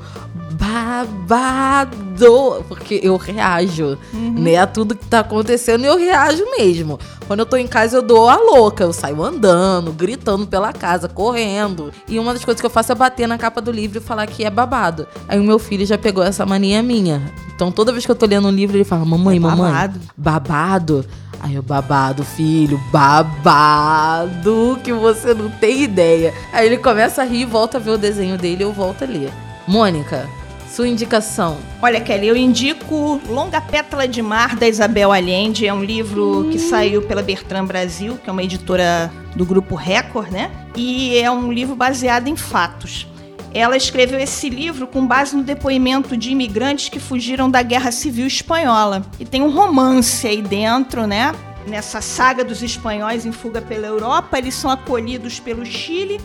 babado. 0.61 2.65
Porque 2.69 3.01
eu 3.03 3.17
reajo, 3.17 3.97
né? 4.13 4.57
A 4.59 4.67
tudo 4.67 4.95
que 4.95 5.07
tá 5.07 5.21
acontecendo, 5.21 5.85
eu 5.85 5.97
reajo 5.97 6.45
mesmo. 6.59 6.99
Quando 7.27 7.41
eu 7.41 7.47
tô 7.47 7.57
em 7.57 7.67
casa, 7.67 7.97
eu 7.97 8.03
dou 8.03 8.29
a 8.29 8.37
louca. 8.37 8.85
Eu 8.85 8.93
saio 8.93 9.23
andando, 9.23 9.93
gritando 9.93 10.47
pela 10.47 10.73
casa, 10.73 11.09
correndo. 11.09 11.91
E 12.09 12.19
uma 12.19 12.35
das 12.35 12.45
coisas 12.45 12.61
que 12.61 12.67
eu 12.67 12.71
faço 12.71 12.93
é 12.93 12.95
bater 12.95 13.27
na 13.27 13.39
capa 13.39 13.61
do 13.61 13.71
livro 13.71 13.99
e 13.99 14.01
falar 14.01 14.27
que 14.27 14.45
é 14.45 14.51
babado. 14.51 15.07
Aí 15.29 15.39
o 15.39 15.45
meu 15.45 15.59
filho 15.59 15.87
já 15.87 15.97
pegou 15.97 16.23
essa 16.23 16.45
mania 16.45 16.83
minha. 16.83 17.23
Então 17.55 17.71
toda 17.73 17.93
vez 17.93 18.05
que 18.05 18.11
eu 18.11 18.17
tô 18.17 18.27
lendo 18.27 18.49
um 18.49 18.53
livro, 18.53 18.77
ele 18.77 18.85
fala: 18.85 19.05
Mamãe, 19.05 19.37
É 19.37 19.41
mamãe. 19.41 19.73
babado. 19.73 20.01
Babado? 20.17 21.07
Aí 21.43 21.55
eu, 21.55 21.63
babado, 21.63 22.23
filho, 22.23 22.79
babado, 22.93 24.79
que 24.85 24.93
você 24.93 25.33
não 25.33 25.49
tem 25.49 25.85
ideia. 25.85 26.35
Aí 26.53 26.67
ele 26.67 26.77
começa 26.77 27.23
a 27.23 27.25
rir, 27.25 27.47
volta 27.47 27.79
a 27.79 27.81
ver 27.81 27.93
o 27.93 27.97
desenho 27.99 28.37
dele, 28.37 28.63
eu 28.63 28.75
volto 28.75 29.05
a 29.05 29.07
ler. 29.07 29.33
Mônica, 29.67 30.29
sua 30.71 30.87
indicação. 30.87 31.59
Olha, 31.83 32.01
Kelly, 32.01 32.29
eu 32.29 32.37
indico 32.37 33.21
Longa 33.29 33.61
Pétala 33.61 34.07
de 34.07 34.23
Mar, 34.23 34.55
da 34.55 34.69
Isabel 34.69 35.11
Allende. 35.11 35.67
É 35.67 35.75
um 35.75 35.83
livro 35.83 36.49
que 36.51 36.59
saiu 36.59 37.03
pela 37.03 37.23
Bertrand 37.23 37.67
Brasil, 37.67 38.19
que 38.23 38.31
é 38.31 38.33
uma 38.33 38.43
editora 38.43 39.13
do 39.35 39.45
grupo 39.45 39.75
Record, 39.75 40.31
né? 40.31 40.51
E 40.77 41.19
é 41.19 41.29
um 41.31 41.53
livro 41.53 41.75
baseado 41.75 42.29
em 42.29 42.37
fatos. 42.37 43.09
Ela 43.53 43.77
escreveu 43.77 44.21
esse 44.21 44.49
livro 44.49 44.87
com 44.87 45.05
base 45.05 45.35
no 45.35 45.43
depoimento 45.43 46.17
de 46.17 46.31
imigrantes 46.31 46.89
que 46.89 47.01
fugiram 47.01 47.51
da 47.51 47.63
Guerra 47.63 47.91
Civil 47.91 48.29
Espanhola. 48.29 49.03
E 49.19 49.25
tem 49.25 49.43
um 49.43 49.51
romance 49.51 50.25
aí 50.25 50.41
dentro, 50.41 51.05
né? 51.05 51.35
Nessa 51.67 52.01
saga 52.01 52.45
dos 52.45 52.63
espanhóis 52.63 53.27
em 53.27 53.33
fuga 53.33 53.61
pela 53.61 53.89
Europa, 53.89 54.39
eles 54.39 54.55
são 54.55 54.71
acolhidos 54.71 55.41
pelo 55.41 55.67
Chile 55.67 56.21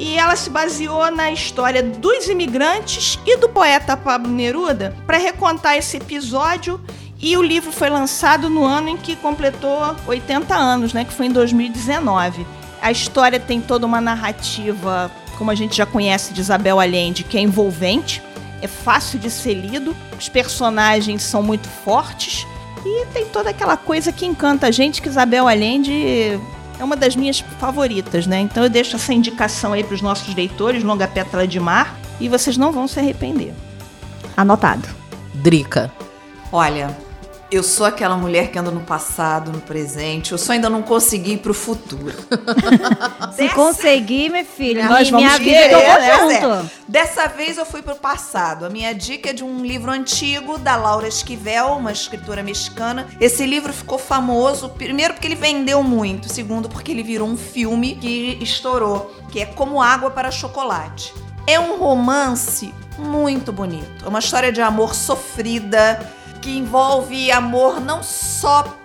e 0.00 0.16
ela 0.16 0.34
se 0.34 0.48
baseou 0.48 1.10
na 1.10 1.30
história 1.30 1.82
dos 1.82 2.26
imigrantes 2.26 3.18
e 3.26 3.36
do 3.36 3.50
poeta 3.50 3.98
Pablo 3.98 4.32
Neruda 4.32 4.96
para 5.06 5.18
recontar 5.18 5.76
esse 5.76 5.98
episódio. 5.98 6.80
E 7.20 7.36
o 7.36 7.42
livro 7.42 7.70
foi 7.70 7.90
lançado 7.90 8.48
no 8.48 8.64
ano 8.64 8.88
em 8.88 8.96
que 8.96 9.14
completou 9.14 9.94
80 10.06 10.54
anos, 10.56 10.94
né, 10.94 11.04
que 11.04 11.12
foi 11.12 11.26
em 11.26 11.32
2019. 11.32 12.46
A 12.80 12.90
história 12.90 13.38
tem 13.38 13.60
toda 13.60 13.84
uma 13.84 14.00
narrativa, 14.00 15.10
como 15.36 15.50
a 15.50 15.54
gente 15.54 15.76
já 15.76 15.84
conhece 15.84 16.32
de 16.32 16.40
Isabel 16.40 16.80
Allende, 16.80 17.22
que 17.22 17.36
é 17.36 17.42
envolvente, 17.42 18.22
é 18.62 18.66
fácil 18.66 19.18
de 19.18 19.30
ser 19.30 19.52
lido, 19.52 19.94
os 20.18 20.30
personagens 20.30 21.22
são 21.22 21.42
muito 21.42 21.68
fortes 21.68 22.46
e 22.86 23.04
tem 23.12 23.26
toda 23.26 23.50
aquela 23.50 23.76
coisa 23.76 24.10
que 24.10 24.24
encanta 24.24 24.68
a 24.68 24.70
gente, 24.70 25.02
que 25.02 25.08
Isabel 25.08 25.46
Allende 25.46 26.40
é 26.80 26.84
uma 26.84 26.96
das 26.96 27.14
minhas 27.14 27.40
favoritas, 27.58 28.26
né? 28.26 28.40
Então 28.40 28.62
eu 28.62 28.70
deixo 28.70 28.96
essa 28.96 29.12
indicação 29.12 29.74
aí 29.74 29.84
para 29.84 29.94
os 29.94 30.00
nossos 30.00 30.34
leitores, 30.34 30.82
Longa 30.82 31.06
Pétala 31.06 31.46
de 31.46 31.60
Mar, 31.60 31.94
e 32.18 32.26
vocês 32.26 32.56
não 32.56 32.72
vão 32.72 32.88
se 32.88 32.98
arrepender. 32.98 33.52
Anotado. 34.34 34.88
Drica. 35.34 35.92
Olha, 36.50 36.96
Eu 37.50 37.64
sou 37.64 37.84
aquela 37.84 38.16
mulher 38.16 38.52
que 38.52 38.58
anda 38.60 38.70
no 38.70 38.82
passado, 38.82 39.50
no 39.50 39.60
presente. 39.60 40.30
Eu 40.30 40.38
só 40.38 40.52
ainda 40.52 40.70
não 40.70 40.82
consegui 40.82 41.32
ir 41.32 41.38
pro 41.38 41.52
futuro. 41.52 42.14
Se 43.34 43.48
conseguir, 43.48 44.30
minha 44.30 44.44
filha, 44.44 44.88
Nós 44.88 45.10
me, 45.10 45.16
me 45.16 45.28
vamos 45.28 45.40
né? 45.40 46.40
vou 46.40 46.52
É. 46.52 46.64
Dessa 46.86 47.26
vez 47.26 47.58
eu 47.58 47.66
fui 47.66 47.82
pro 47.82 47.96
passado. 47.96 48.64
A 48.64 48.70
minha 48.70 48.94
dica 48.94 49.30
é 49.30 49.32
de 49.32 49.42
um 49.42 49.64
livro 49.64 49.90
antigo 49.90 50.58
da 50.58 50.76
Laura 50.76 51.08
Esquivel, 51.08 51.72
uma 51.72 51.90
escritora 51.90 52.40
mexicana. 52.40 53.08
Esse 53.20 53.44
livro 53.44 53.72
ficou 53.72 53.98
famoso, 53.98 54.68
primeiro 54.68 55.14
porque 55.14 55.26
ele 55.26 55.34
vendeu 55.34 55.82
muito, 55.82 56.32
segundo 56.32 56.68
porque 56.68 56.92
ele 56.92 57.02
virou 57.02 57.26
um 57.26 57.36
filme 57.36 57.96
que 57.96 58.38
estourou, 58.40 59.12
que 59.28 59.40
é 59.40 59.46
Como 59.46 59.82
Água 59.82 60.12
para 60.12 60.30
Chocolate. 60.30 61.12
É 61.48 61.58
um 61.58 61.78
romance 61.78 62.72
muito 62.96 63.52
bonito. 63.52 64.04
É 64.04 64.08
uma 64.08 64.20
história 64.20 64.52
de 64.52 64.60
amor 64.60 64.94
sofrida 64.94 66.19
que 66.40 66.56
envolve 66.56 67.30
amor 67.30 67.80
não 67.80 68.02
só 68.02 68.76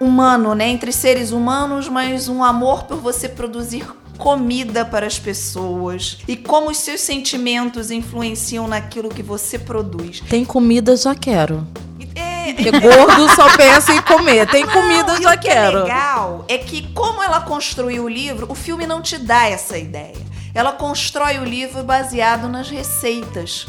humano, 0.00 0.54
né, 0.54 0.68
entre 0.68 0.92
seres 0.92 1.30
humanos, 1.30 1.88
mas 1.88 2.28
um 2.28 2.42
amor 2.42 2.84
por 2.84 2.98
você 2.98 3.28
produzir 3.28 3.86
comida 4.18 4.84
para 4.84 5.06
as 5.06 5.18
pessoas 5.18 6.18
e 6.28 6.36
como 6.36 6.70
os 6.70 6.78
seus 6.78 7.00
sentimentos 7.00 7.90
influenciam 7.90 8.68
naquilo 8.68 9.08
que 9.08 9.22
você 9.22 9.58
produz. 9.58 10.20
Tem 10.20 10.44
comida, 10.44 10.96
já 10.96 11.14
quero. 11.14 11.66
É, 12.14 12.52
Porque 12.52 12.70
gordo 12.70 13.28
só 13.34 13.56
pensa 13.56 13.92
em 13.92 14.00
comer. 14.02 14.46
Tem 14.48 14.64
comida, 14.66 15.14
Não, 15.14 15.20
e 15.20 15.22
já 15.22 15.34
o 15.34 15.38
que 15.38 15.48
quero. 15.48 15.78
é 15.78 15.82
legal 15.82 16.44
é 16.48 16.58
que, 16.58 16.92
como 16.92 17.22
ela 17.22 17.40
construiu 17.40 18.04
o 18.04 18.08
livro, 18.08 18.46
o 18.48 18.54
filme 18.54 18.86
não 18.86 19.02
te 19.02 19.18
dá 19.18 19.48
essa 19.48 19.76
ideia. 19.76 20.14
Ela 20.54 20.70
constrói 20.72 21.38
o 21.38 21.44
livro 21.44 21.82
baseado 21.82 22.48
nas 22.48 22.70
receitas. 22.70 23.66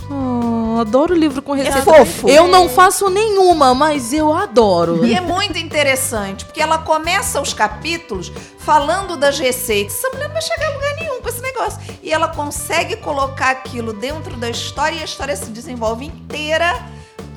Oh, 0.75 0.79
adoro 0.79 1.13
livro 1.15 1.41
com 1.41 1.53
receita. 1.53 1.81
fofo. 1.81 2.27
Eu 2.27 2.47
não 2.47 2.67
faço 2.67 3.09
nenhuma, 3.09 3.73
mas 3.73 4.11
eu 4.11 4.33
adoro. 4.33 5.05
E 5.05 5.13
é 5.13 5.21
muito 5.21 5.57
interessante, 5.57 6.43
porque 6.43 6.61
ela 6.61 6.77
começa 6.79 7.39
os 7.39 7.53
capítulos 7.53 8.31
falando 8.59 9.15
das 9.15 9.39
receitas. 9.39 9.95
Essa 9.95 10.09
mulher 10.09 10.27
não 10.27 10.33
vai 10.33 10.41
chegar 10.41 10.67
a 10.67 10.73
lugar 10.73 10.95
nenhum 10.95 11.21
com 11.21 11.29
esse 11.29 11.41
negócio. 11.41 11.79
E 12.03 12.11
ela 12.11 12.27
consegue 12.27 12.97
colocar 12.97 13.51
aquilo 13.51 13.93
dentro 13.93 14.35
da 14.35 14.49
história 14.49 14.97
e 14.97 15.01
a 15.01 15.05
história 15.05 15.35
se 15.35 15.49
desenvolve 15.49 16.05
inteira. 16.05 16.94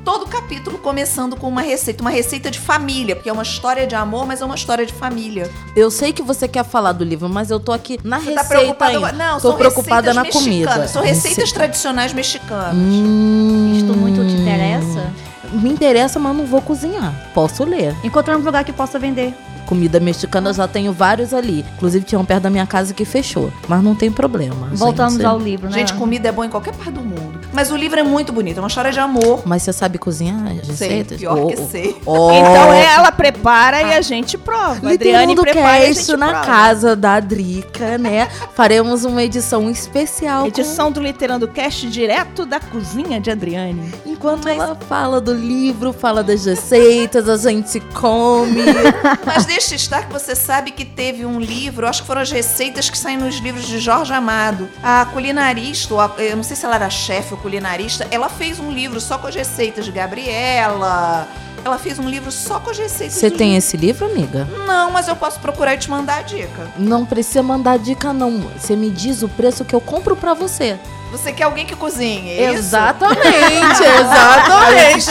Todo 0.09 0.25
capítulo 0.25 0.79
começando 0.79 1.37
com 1.37 1.47
uma 1.47 1.61
receita, 1.61 2.01
uma 2.03 2.09
receita 2.09 2.51
de 2.51 2.59
família, 2.59 3.15
porque 3.15 3.29
é 3.29 3.33
uma 3.33 3.43
história 3.43 3.87
de 3.87 3.95
amor, 3.95 4.27
mas 4.27 4.41
é 4.41 4.45
uma 4.47 4.55
história 4.55 4.87
de 4.87 4.93
família. 4.95 5.51
Eu 5.77 5.91
sei 5.91 6.15
que 6.15 6.23
você 6.23 6.49
quer 6.49 6.65
falar 6.65 6.93
do 6.93 7.05
livro, 7.05 7.29
mas 7.29 7.51
eu 7.51 7.61
tô 7.61 7.73
aqui 7.73 8.01
na 8.03 8.19
Você 8.19 8.33
tá 8.33 8.41
receita 8.41 8.49
preocupada? 8.63 8.93
ainda. 8.97 9.13
Não, 9.13 9.35
tô 9.35 9.51
são 9.51 9.59
preocupada 9.59 10.11
receitas 10.11 10.35
na 10.35 10.41
comida. 10.41 10.89
São 10.89 11.03
receitas 11.03 11.37
Receita. 11.37 11.55
tradicionais 11.55 12.15
mexicanas. 12.15 12.75
Hum, 12.75 13.75
Isto 13.77 13.93
muito 13.93 14.25
te 14.27 14.33
interessa? 14.33 15.13
Me 15.53 15.69
interessa, 15.69 16.19
mas 16.19 16.35
não 16.35 16.47
vou 16.47 16.63
cozinhar. 16.63 17.13
Posso 17.35 17.63
ler. 17.65 17.95
Encontramos 18.03 18.45
um 18.45 18.47
lugar 18.47 18.65
que 18.65 18.73
possa 18.73 18.99
vender. 18.99 19.35
Comida 19.69 20.01
mexicana 20.01 20.51
eu 20.51 20.55
já 20.55 20.67
tenho 20.67 20.93
vários 20.93 21.35
ali. 21.35 21.65
Inclusive 21.77 22.05
tinha 22.05 22.19
um 22.19 22.25
perto 22.25 22.45
da 22.45 22.51
minha 22.51 22.67
casa 22.67 22.95
que 22.95 23.05
fechou. 23.05 23.53
Mas 23.69 23.83
não 23.83 23.95
tem 23.95 24.11
problema. 24.11 24.69
Voltamos 24.73 25.15
gente. 25.15 25.27
ao 25.27 25.39
livro, 25.39 25.67
né? 25.69 25.73
Gente, 25.75 25.93
comida 25.95 26.29
é 26.29 26.33
bom 26.33 26.43
em 26.43 26.49
qualquer 26.49 26.75
parte 26.75 26.93
do 26.93 27.01
mundo. 27.01 27.39
Mas 27.53 27.71
o 27.71 27.77
livro 27.77 27.99
é 28.01 28.03
muito 28.03 28.33
bonito, 28.33 28.59
é 28.59 28.61
uma 28.61 28.69
história 28.69 28.91
de 28.93 28.99
amor. 29.01 29.43
Mas 29.45 29.63
você 29.63 29.73
sabe 29.73 29.99
cozinhar 29.99 30.37
as 30.47 30.77
Sei, 30.77 30.89
receitas? 30.89 31.19
pior 31.19 31.47
que 31.49 31.61
Oh, 31.61 31.67
sei. 31.67 31.97
oh. 32.07 32.31
Então 32.31 32.73
ela 32.73 33.11
prepara 33.13 33.83
e 33.83 33.93
a 33.95 34.01
gente 34.01 34.37
prova. 34.39 34.89
A 34.89 34.93
Adriane 34.93 35.35
prepara 35.35 35.79
e 35.79 35.83
a 35.83 35.87
cast 35.89 36.05
gente 36.07 36.17
na 36.19 36.29
prova. 36.29 36.45
casa 36.47 36.97
da 36.97 37.21
Drica, 37.21 37.99
né? 37.99 38.29
Faremos 38.55 39.05
uma 39.05 39.23
edição 39.23 39.69
especial. 39.71 40.43
com- 40.43 40.49
Edição 40.49 40.91
do 40.93 41.01
Literando 41.01 41.47
Cast 41.49 41.89
direto 41.89 42.45
da 42.47 42.61
cozinha 42.61 43.21
de 43.21 43.31
Adriane. 43.31 43.93
Enquanto 44.07 44.49
ela 44.49 44.75
fala 44.89 45.21
do 45.21 45.35
livro, 45.35 45.93
fala 45.93 46.23
das 46.23 46.45
receitas, 46.45 47.29
a 47.29 47.37
gente 47.51 47.81
come. 47.95 48.63
Mas 49.27 49.47
deixa 49.59 49.75
estar 49.75 50.07
que 50.07 50.13
você 50.13 50.37
sabe 50.37 50.71
que 50.71 50.85
teve 50.85 51.27
um 51.27 51.41
livro, 51.41 51.85
acho 51.89 52.03
que 52.03 52.07
foram 52.07 52.21
as 52.23 52.31
receitas 52.31 52.89
que 52.89 52.97
saem 52.97 53.17
nos 53.17 53.39
livros 53.39 53.67
de 53.67 53.81
Jorge 53.81 54.13
Amado. 54.13 54.69
A 54.81 55.05
culinarista, 55.13 55.95
ou 55.95 56.01
a- 56.01 56.13
eu 56.19 56.37
não 56.37 56.45
sei 56.45 56.55
se 56.55 56.65
ela 56.65 56.77
era 56.77 56.89
chefe 56.89 57.35
ou 57.35 57.41
culinarista, 57.41 58.07
ela 58.13 58.29
fez 58.29 58.61
um 58.61 58.71
livro 58.71 59.01
só 59.01 59.19
com 59.19 59.27
as 59.27 59.35
receitas 59.35 59.85
de 59.85 59.91
Gabriela. 59.91 61.27
Ela 61.65 61.77
fez 61.77 61.99
um 61.99 62.09
livro 62.09 62.31
só 62.31 62.61
com 62.61 62.71
as 62.71 62.79
receitas. 62.79 63.17
Você 63.17 63.33
tem 63.33 63.57
esse 63.57 63.77
livro, 63.77 64.07
amiga? 64.07 64.47
Não, 64.65 64.93
mas 64.93 65.09
eu 65.09 65.17
posso 65.17 65.41
procurar 65.41 65.75
e 65.75 65.79
te 65.79 65.91
mandar 65.91 66.19
a 66.19 66.23
dica. 66.23 66.69
Não 66.77 67.05
precisa 67.05 67.43
mandar 67.43 67.81
dica, 67.81 68.13
não. 68.13 68.39
Você 68.57 68.77
me 68.77 68.91
diz 68.91 69.23
o 69.25 69.29
preço 69.29 69.65
que 69.65 69.75
eu 69.75 69.81
compro 69.81 70.15
pra 70.15 70.35
você. 70.35 70.79
Você 71.11 71.33
quer 71.33 71.43
alguém 71.45 71.67
que 71.67 71.75
cozinhe, 71.75 72.31
é? 72.31 72.53
Exatamente, 72.53 73.83
exatamente. 73.99 75.07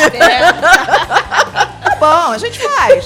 Bom, 1.99 2.31
a 2.31 2.37
gente 2.37 2.57
faz. 2.59 3.05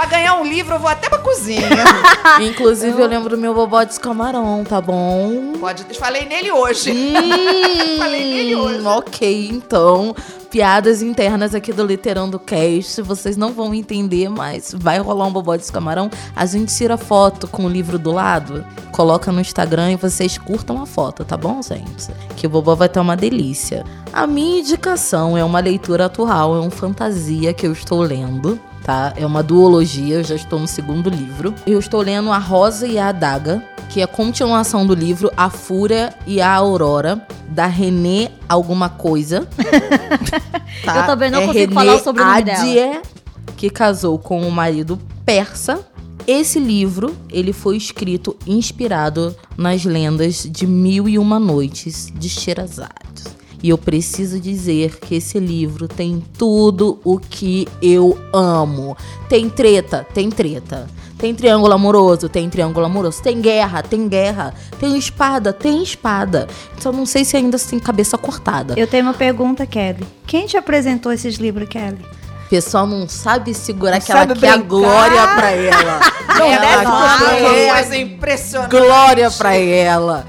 Pra 0.00 0.06
ganhar 0.06 0.40
um 0.40 0.44
livro, 0.44 0.74
eu 0.74 0.78
vou 0.78 0.88
até 0.88 1.10
pra 1.10 1.18
cozinha. 1.18 1.68
Inclusive, 2.40 2.98
eu 2.98 3.06
lembro 3.06 3.28
do 3.28 3.36
meu 3.36 3.52
bobó 3.52 3.84
de 3.84 4.00
camarão, 4.00 4.64
tá 4.64 4.80
bom? 4.80 5.52
Pode, 5.60 5.84
falei 5.98 6.24
nele 6.24 6.50
hoje. 6.50 6.90
Hum, 6.90 7.98
Falei 7.98 8.24
nele 8.24 8.56
hoje. 8.56 8.86
Ok, 8.86 9.48
então. 9.52 10.14
Piadas 10.50 11.00
internas 11.00 11.54
aqui 11.54 11.72
do 11.72 11.84
Literando 11.84 12.38
Cast. 12.38 13.02
Vocês 13.02 13.36
não 13.36 13.52
vão 13.52 13.74
entender, 13.74 14.28
mas 14.28 14.74
vai 14.76 14.98
rolar 14.98 15.26
um 15.26 15.32
bobó 15.32 15.54
de 15.54 15.70
camarão. 15.70 16.10
A 16.34 16.46
gente 16.46 16.74
tira 16.74 16.96
foto 16.96 17.46
com 17.46 17.66
o 17.66 17.68
livro 17.68 17.98
do 17.98 18.10
lado, 18.10 18.64
coloca 18.90 19.30
no 19.30 19.40
Instagram 19.40 19.92
e 19.92 19.96
vocês 19.96 20.38
curtam 20.38 20.82
a 20.82 20.86
foto, 20.86 21.24
tá 21.24 21.36
bom, 21.36 21.60
gente? 21.62 22.08
Que 22.36 22.46
o 22.46 22.50
bobó 22.50 22.74
vai 22.74 22.88
estar 22.88 23.02
uma 23.02 23.16
delícia. 23.16 23.84
A 24.12 24.26
minha 24.26 24.60
indicação 24.60 25.36
é 25.36 25.44
uma 25.44 25.60
leitura 25.60 26.06
atual, 26.06 26.56
é 26.56 26.60
um 26.60 26.70
fantasia 26.70 27.52
que 27.52 27.66
eu 27.66 27.72
estou 27.72 28.00
lendo. 28.00 28.58
Tá? 28.82 29.12
É 29.16 29.26
uma 29.26 29.42
duologia, 29.42 30.16
eu 30.16 30.24
já 30.24 30.34
estou 30.34 30.58
no 30.58 30.66
segundo 30.66 31.10
livro. 31.10 31.54
Eu 31.66 31.78
estou 31.78 32.00
lendo 32.00 32.32
A 32.32 32.38
Rosa 32.38 32.86
e 32.86 32.98
a 32.98 33.08
Adaga, 33.08 33.62
que 33.88 34.00
é 34.00 34.04
a 34.04 34.08
continuação 34.08 34.86
do 34.86 34.94
livro 34.94 35.30
A 35.36 35.50
Fúria 35.50 36.14
e 36.26 36.40
a 36.40 36.50
Aurora, 36.50 37.26
da 37.48 37.66
René 37.66 38.30
alguma 38.48 38.88
coisa. 38.88 39.46
tá? 40.84 41.00
Eu 41.00 41.06
também 41.06 41.30
não 41.30 41.40
é 41.40 41.46
consigo 41.46 41.60
René 41.60 41.74
falar 41.74 41.94
o 41.96 41.98
sobrenome 41.98 42.42
dela. 42.42 42.60
Adie, 42.60 43.00
que 43.56 43.68
casou 43.68 44.18
com 44.18 44.46
o 44.46 44.50
marido 44.50 44.98
persa. 45.26 45.84
Esse 46.26 46.60
livro, 46.60 47.16
ele 47.30 47.52
foi 47.52 47.76
escrito 47.76 48.36
inspirado 48.46 49.34
nas 49.56 49.84
lendas 49.84 50.46
de 50.48 50.66
Mil 50.66 51.08
e 51.08 51.18
Uma 51.18 51.40
Noites 51.40 52.12
de 52.14 52.28
Sherazade. 52.28 53.24
E 53.62 53.68
eu 53.68 53.76
preciso 53.76 54.40
dizer 54.40 54.98
que 55.00 55.16
esse 55.16 55.38
livro 55.38 55.86
tem 55.86 56.24
tudo 56.38 56.98
o 57.04 57.18
que 57.18 57.68
eu 57.82 58.18
amo. 58.32 58.96
Tem 59.28 59.50
treta, 59.50 60.06
tem 60.14 60.30
treta. 60.30 60.88
Tem 61.18 61.34
triângulo 61.34 61.74
amoroso, 61.74 62.30
tem 62.30 62.48
triângulo 62.48 62.86
amoroso. 62.86 63.22
Tem 63.22 63.38
guerra, 63.42 63.82
tem 63.82 64.08
guerra. 64.08 64.54
Tem 64.78 64.96
espada, 64.96 65.52
tem 65.52 65.82
espada. 65.82 66.48
Só 66.78 66.90
não 66.90 67.04
sei 67.04 67.26
se 67.26 67.36
ainda 67.36 67.58
tem 67.58 67.78
cabeça 67.78 68.16
cortada. 68.16 68.72
Eu 68.78 68.86
tenho 68.86 69.02
uma 69.04 69.12
pergunta, 69.12 69.66
Kelly. 69.66 70.02
Quem 70.26 70.46
te 70.46 70.56
apresentou 70.56 71.12
esses 71.12 71.36
livros, 71.36 71.68
Kelly? 71.68 71.98
O 72.46 72.48
pessoal 72.48 72.86
não 72.86 73.06
sabe 73.06 73.52
segurar 73.52 73.96
Não 73.98 74.00
que 74.00 74.10
ela 74.10 74.20
sabe 74.26 74.40
quer 74.40 74.48
a 74.48 74.52
brincar. 74.56 74.68
glória 74.68 75.28
pra 75.36 75.50
ela. 75.52 76.00
Não 76.40 76.46
ela 76.46 76.60
deve 76.64 77.44
quer 77.44 77.74
coisa 77.74 77.96
impressionante. 77.98 78.70
glória 78.70 79.30
pra 79.30 79.54
ela. 79.56 80.26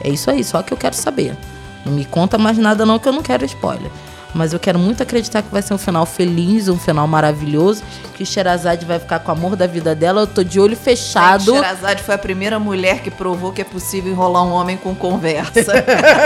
É 0.00 0.10
isso 0.10 0.30
aí, 0.30 0.44
só 0.44 0.62
que 0.62 0.72
eu 0.72 0.76
quero 0.78 0.94
saber. 0.94 1.36
Não 1.84 1.92
me 1.92 2.04
conta 2.04 2.38
mais 2.38 2.56
nada 2.56 2.86
não, 2.86 3.00
que 3.00 3.08
eu 3.08 3.12
não 3.12 3.22
quero 3.22 3.44
spoiler. 3.44 3.90
Mas 4.34 4.52
eu 4.52 4.60
quero 4.60 4.78
muito 4.78 5.02
acreditar 5.02 5.42
que 5.42 5.50
vai 5.50 5.62
ser 5.62 5.74
um 5.74 5.78
final 5.78 6.04
feliz, 6.04 6.68
um 6.68 6.78
final 6.78 7.06
maravilhoso, 7.06 7.82
que 8.14 8.24
Sherazade 8.24 8.84
vai 8.84 8.98
ficar 8.98 9.20
com 9.20 9.30
o 9.30 9.34
amor 9.34 9.56
da 9.56 9.66
vida 9.66 9.94
dela. 9.94 10.22
Eu 10.22 10.26
tô 10.26 10.44
de 10.44 10.60
olho 10.60 10.76
fechado. 10.76 11.44
Gente, 11.44 11.54
Sherazade 11.56 12.02
foi 12.02 12.14
a 12.14 12.18
primeira 12.18 12.58
mulher 12.58 13.00
que 13.00 13.10
provou 13.10 13.52
que 13.52 13.62
é 13.62 13.64
possível 13.64 14.12
enrolar 14.12 14.44
um 14.44 14.52
homem 14.52 14.76
com 14.76 14.94
conversa. 14.94 15.72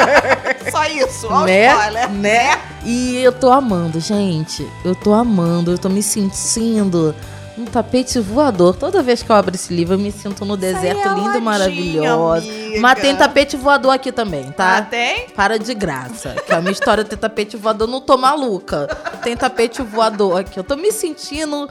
Só 0.71 0.85
isso, 0.87 1.29
ó, 1.31 1.45
né? 1.45 1.73
spoiler. 1.73 2.11
Né? 2.11 2.59
E 2.85 3.17
eu 3.23 3.33
tô 3.33 3.51
amando, 3.51 4.01
gente. 4.01 4.67
Eu 4.85 4.95
tô 4.95 5.13
amando, 5.13 5.71
eu 5.71 5.79
tô 5.79 5.89
me 5.89 6.03
sentindo 6.03 7.15
um 7.57 7.65
tapete 7.65 8.19
voador. 8.19 8.77
Toda 8.77 9.03
vez 9.03 9.23
que 9.23 9.31
eu 9.31 9.37
abro 9.37 9.55
esse 9.55 9.73
livro, 9.73 9.95
eu 9.95 9.99
me 9.99 10.11
sinto 10.11 10.45
no 10.45 10.57
deserto 10.57 11.09
é 11.09 11.15
lindo 11.15 11.37
e 11.37 11.41
maravilhoso. 11.41 12.49
amiga. 12.49 12.81
Mas 12.81 13.01
tem 13.01 13.15
tapete 13.17 13.57
voador 13.57 13.93
aqui 13.93 14.11
também, 14.11 14.51
tá? 14.53 14.79
Ah, 14.79 14.83
tem? 14.83 15.29
Para 15.31 15.59
de 15.59 15.75
graça. 15.75 16.35
Que 16.47 16.53
a 16.53 16.61
minha 16.61 16.73
história 16.73 17.05
tem 17.05 17.19
tapete 17.19 17.57
voador, 17.57 17.87
não 17.87 18.01
tô 18.01 18.17
maluca. 18.17 18.87
Tem 19.23 19.37
tapete 19.37 19.83
voador 19.83 20.41
aqui. 20.41 20.59
Eu 20.59 20.65
tô 20.65 20.77
me 20.77 20.91
sentindo. 20.93 21.69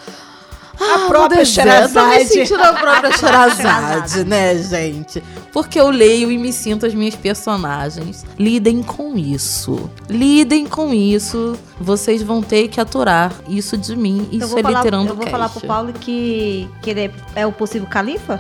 A 0.80 0.97
no 0.99 1.07
própria 1.09 1.39
deserto. 1.39 1.93
Tô 1.93 2.05
me 2.07 2.26
sentindo 2.26 2.63
a 2.63 2.74
própria 2.74 3.11
Sherazade, 3.17 4.24
né, 4.24 4.57
gente? 4.57 5.22
Porque 5.51 5.80
eu 5.80 5.89
leio 5.89 6.32
e 6.32 6.38
me 6.38 6.51
sinto 6.53 6.86
as 6.86 6.93
minhas 6.93 7.15
personagens. 7.15 8.26
Lidem 8.39 8.82
com 8.82 9.17
isso. 9.17 9.89
Lidem 10.09 10.65
com 10.65 10.93
isso. 10.93 11.57
Vocês 11.80 12.22
vão 12.24 12.41
ter 12.41 12.67
que 12.67 12.80
aturar 12.80 13.32
isso 13.47 13.78
de 13.78 13.95
mim. 13.95 14.28
Eu 14.32 14.39
Isso 14.39 14.47
vou 14.47 14.59
é 14.59 14.61
falar, 14.63 14.80
literando 14.80 15.09
eu 15.09 15.15
vou 15.15 15.26
cast. 15.26 15.32
falar 15.32 15.49
pro 15.49 15.61
Paulo 15.67 15.93
que, 15.93 16.67
que 16.82 16.89
ele 16.89 17.01
é, 17.01 17.11
é 17.41 17.45
o 17.47 17.51
possível 17.51 17.88
califa? 17.88 18.39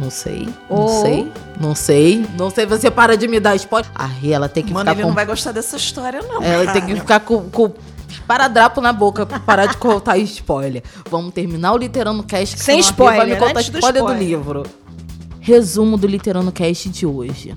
Não 0.00 0.08
sei, 0.08 0.48
não 0.70 0.76
Ou- 0.78 1.02
sei, 1.02 1.32
não 1.60 1.74
sei. 1.74 2.26
Não 2.38 2.48
sei, 2.48 2.64
você 2.64 2.88
para 2.92 3.16
de 3.16 3.26
me 3.26 3.40
dar 3.40 3.56
spoiler. 3.56 3.90
A 3.92 4.06
Rê, 4.06 4.30
ela 4.30 4.48
tem 4.48 4.62
que 4.62 4.72
Mano, 4.72 4.84
ficar 4.84 4.92
ele 4.92 5.02
com 5.02 5.08
não 5.08 5.14
vai 5.16 5.26
gostar 5.26 5.50
dessa 5.50 5.76
história, 5.76 6.22
não. 6.22 6.40
Ela 6.40 6.72
tem 6.72 6.86
que 6.86 6.94
ficar 6.94 7.18
com, 7.20 7.42
com 7.50 7.72
esparadrapo 8.30 8.80
na 8.80 8.92
boca 8.92 9.26
pra 9.26 9.40
parar 9.40 9.66
de 9.66 9.76
contar 9.76 10.16
spoiler. 10.22 10.84
Vamos 11.10 11.34
terminar 11.34 11.72
o 11.72 11.76
Literano 11.76 12.22
Cast. 12.22 12.56
que 12.56 12.62
Sem 12.62 12.76
Rê 12.76 12.82
Vai 12.82 13.26
me 13.26 13.32
spoiler, 13.32 13.38
contar 13.38 13.58
antes 13.58 13.70
do 13.70 13.78
spoiler 13.78 14.02
do 14.02 14.08
spoiler. 14.08 14.28
livro. 14.28 14.62
Resumo 15.40 15.96
do 15.96 16.06
Literano 16.06 16.52
Cast 16.52 16.88
de 16.90 17.06
hoje. 17.06 17.56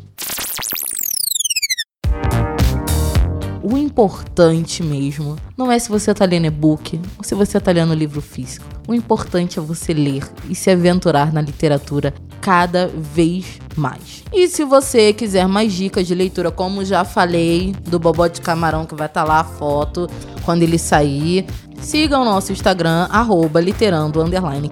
O 3.62 3.78
importante 3.78 4.82
mesmo 4.84 5.38
não 5.56 5.72
é 5.72 5.78
se 5.78 5.90
você 5.90 6.12
tá 6.14 6.26
lendo 6.26 6.48
e-book 6.48 7.00
ou 7.18 7.24
se 7.24 7.36
você 7.36 7.60
tá 7.60 7.72
lendo 7.72 7.94
livro 7.94 8.20
físico. 8.20 8.66
O 8.88 8.96
importante 8.96 9.60
é 9.60 9.62
você 9.62 9.94
ler 9.94 10.28
e 10.50 10.56
se 10.56 10.72
aventurar 10.72 11.32
na 11.32 11.40
literatura 11.40 12.14
cada 12.42 12.88
vez 12.88 13.60
mais. 13.76 14.24
E 14.32 14.48
se 14.48 14.64
você 14.64 15.14
quiser 15.14 15.48
mais 15.48 15.74
dicas 15.74 16.08
de 16.08 16.16
leitura, 16.16 16.52
como 16.52 16.84
já 16.86 17.04
falei, 17.04 17.74
do 17.88 18.00
Bobó 18.00 18.28
de 18.28 18.42
Camarão, 18.42 18.86
que 18.86 18.96
vai 18.96 19.08
estar 19.08 19.24
lá 19.24 19.40
a 19.40 19.44
foto 19.44 20.10
quando 20.44 20.64
ele 20.64 20.78
sair, 20.78 21.46
siga 21.80 22.18
o 22.18 22.26
nosso 22.26 22.52
Instagram, 22.52 23.08
arroba 23.10 23.60
literando 23.62 24.22
underline. 24.22 24.72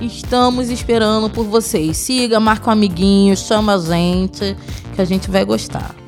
Estamos 0.00 0.70
esperando 0.70 1.30
por 1.30 1.44
vocês. 1.46 1.96
Siga, 1.96 2.40
marca 2.40 2.68
um 2.68 2.72
amiguinho, 2.72 3.36
chama 3.36 3.74
a 3.74 3.78
gente, 3.78 4.56
que 4.94 5.00
a 5.00 5.04
gente 5.04 5.30
vai 5.30 5.44
gostar. 5.44 6.03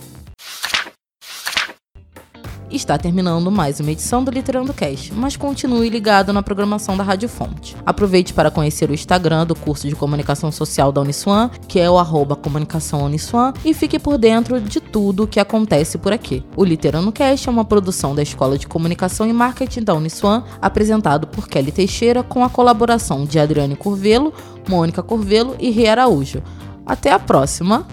Está 2.77 2.99
terminando 2.99 3.51
mais 3.51 3.81
uma 3.81 3.91
edição 3.91 4.23
do 4.23 4.31
Literando 4.31 4.75
Cast, 4.75 5.11
mas 5.15 5.35
continue 5.35 5.89
ligado 5.89 6.31
na 6.31 6.43
programação 6.43 6.95
da 6.95 7.03
Rádio 7.03 7.27
Fonte. 7.27 7.75
Aproveite 7.87 8.35
para 8.35 8.51
conhecer 8.51 8.91
o 8.91 8.93
Instagram 8.93 9.47
do 9.47 9.55
curso 9.55 9.89
de 9.89 9.97
Comunicação 9.97 10.53
Social 10.53 10.93
da 10.93 11.01
Uniswan, 11.01 11.49
que 11.67 11.81
é 11.81 11.91
o 11.91 11.99
arroba 11.99 12.37
Comunicação 12.37 13.07
Uniswan, 13.07 13.55
e 13.65 13.73
fique 13.73 13.99
por 13.99 14.19
dentro 14.19 14.61
de 14.61 14.79
tudo 14.79 15.23
o 15.23 15.27
que 15.27 15.41
acontece 15.41 15.97
por 15.97 16.13
aqui. 16.13 16.45
O 16.55 16.63
Literando 16.63 17.11
Cast 17.11 17.49
é 17.49 17.51
uma 17.51 17.65
produção 17.65 18.15
da 18.15 18.23
Escola 18.23 18.59
de 18.59 18.67
Comunicação 18.67 19.27
e 19.27 19.33
Marketing 19.33 19.83
da 19.83 19.95
Uniswan, 19.95 20.45
apresentado 20.61 21.27
por 21.27 21.49
Kelly 21.49 21.73
Teixeira, 21.73 22.23
com 22.23 22.45
a 22.45 22.51
colaboração 22.51 23.25
de 23.25 23.39
Adriane 23.39 23.75
Curvelo, 23.75 24.35
Mônica 24.69 25.03
Curvelo 25.03 25.57
e 25.59 25.71
Rê 25.71 25.89
Araújo. 25.89 26.43
Até 26.85 27.11
a 27.11 27.19
próxima! 27.19 27.87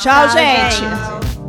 Tchau, 0.00 0.30
gente. 0.30 1.45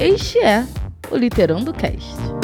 Este 0.00 0.38
é 0.38 0.64
o 1.10 1.16
Literando 1.16 1.72
Cast. 1.72 2.37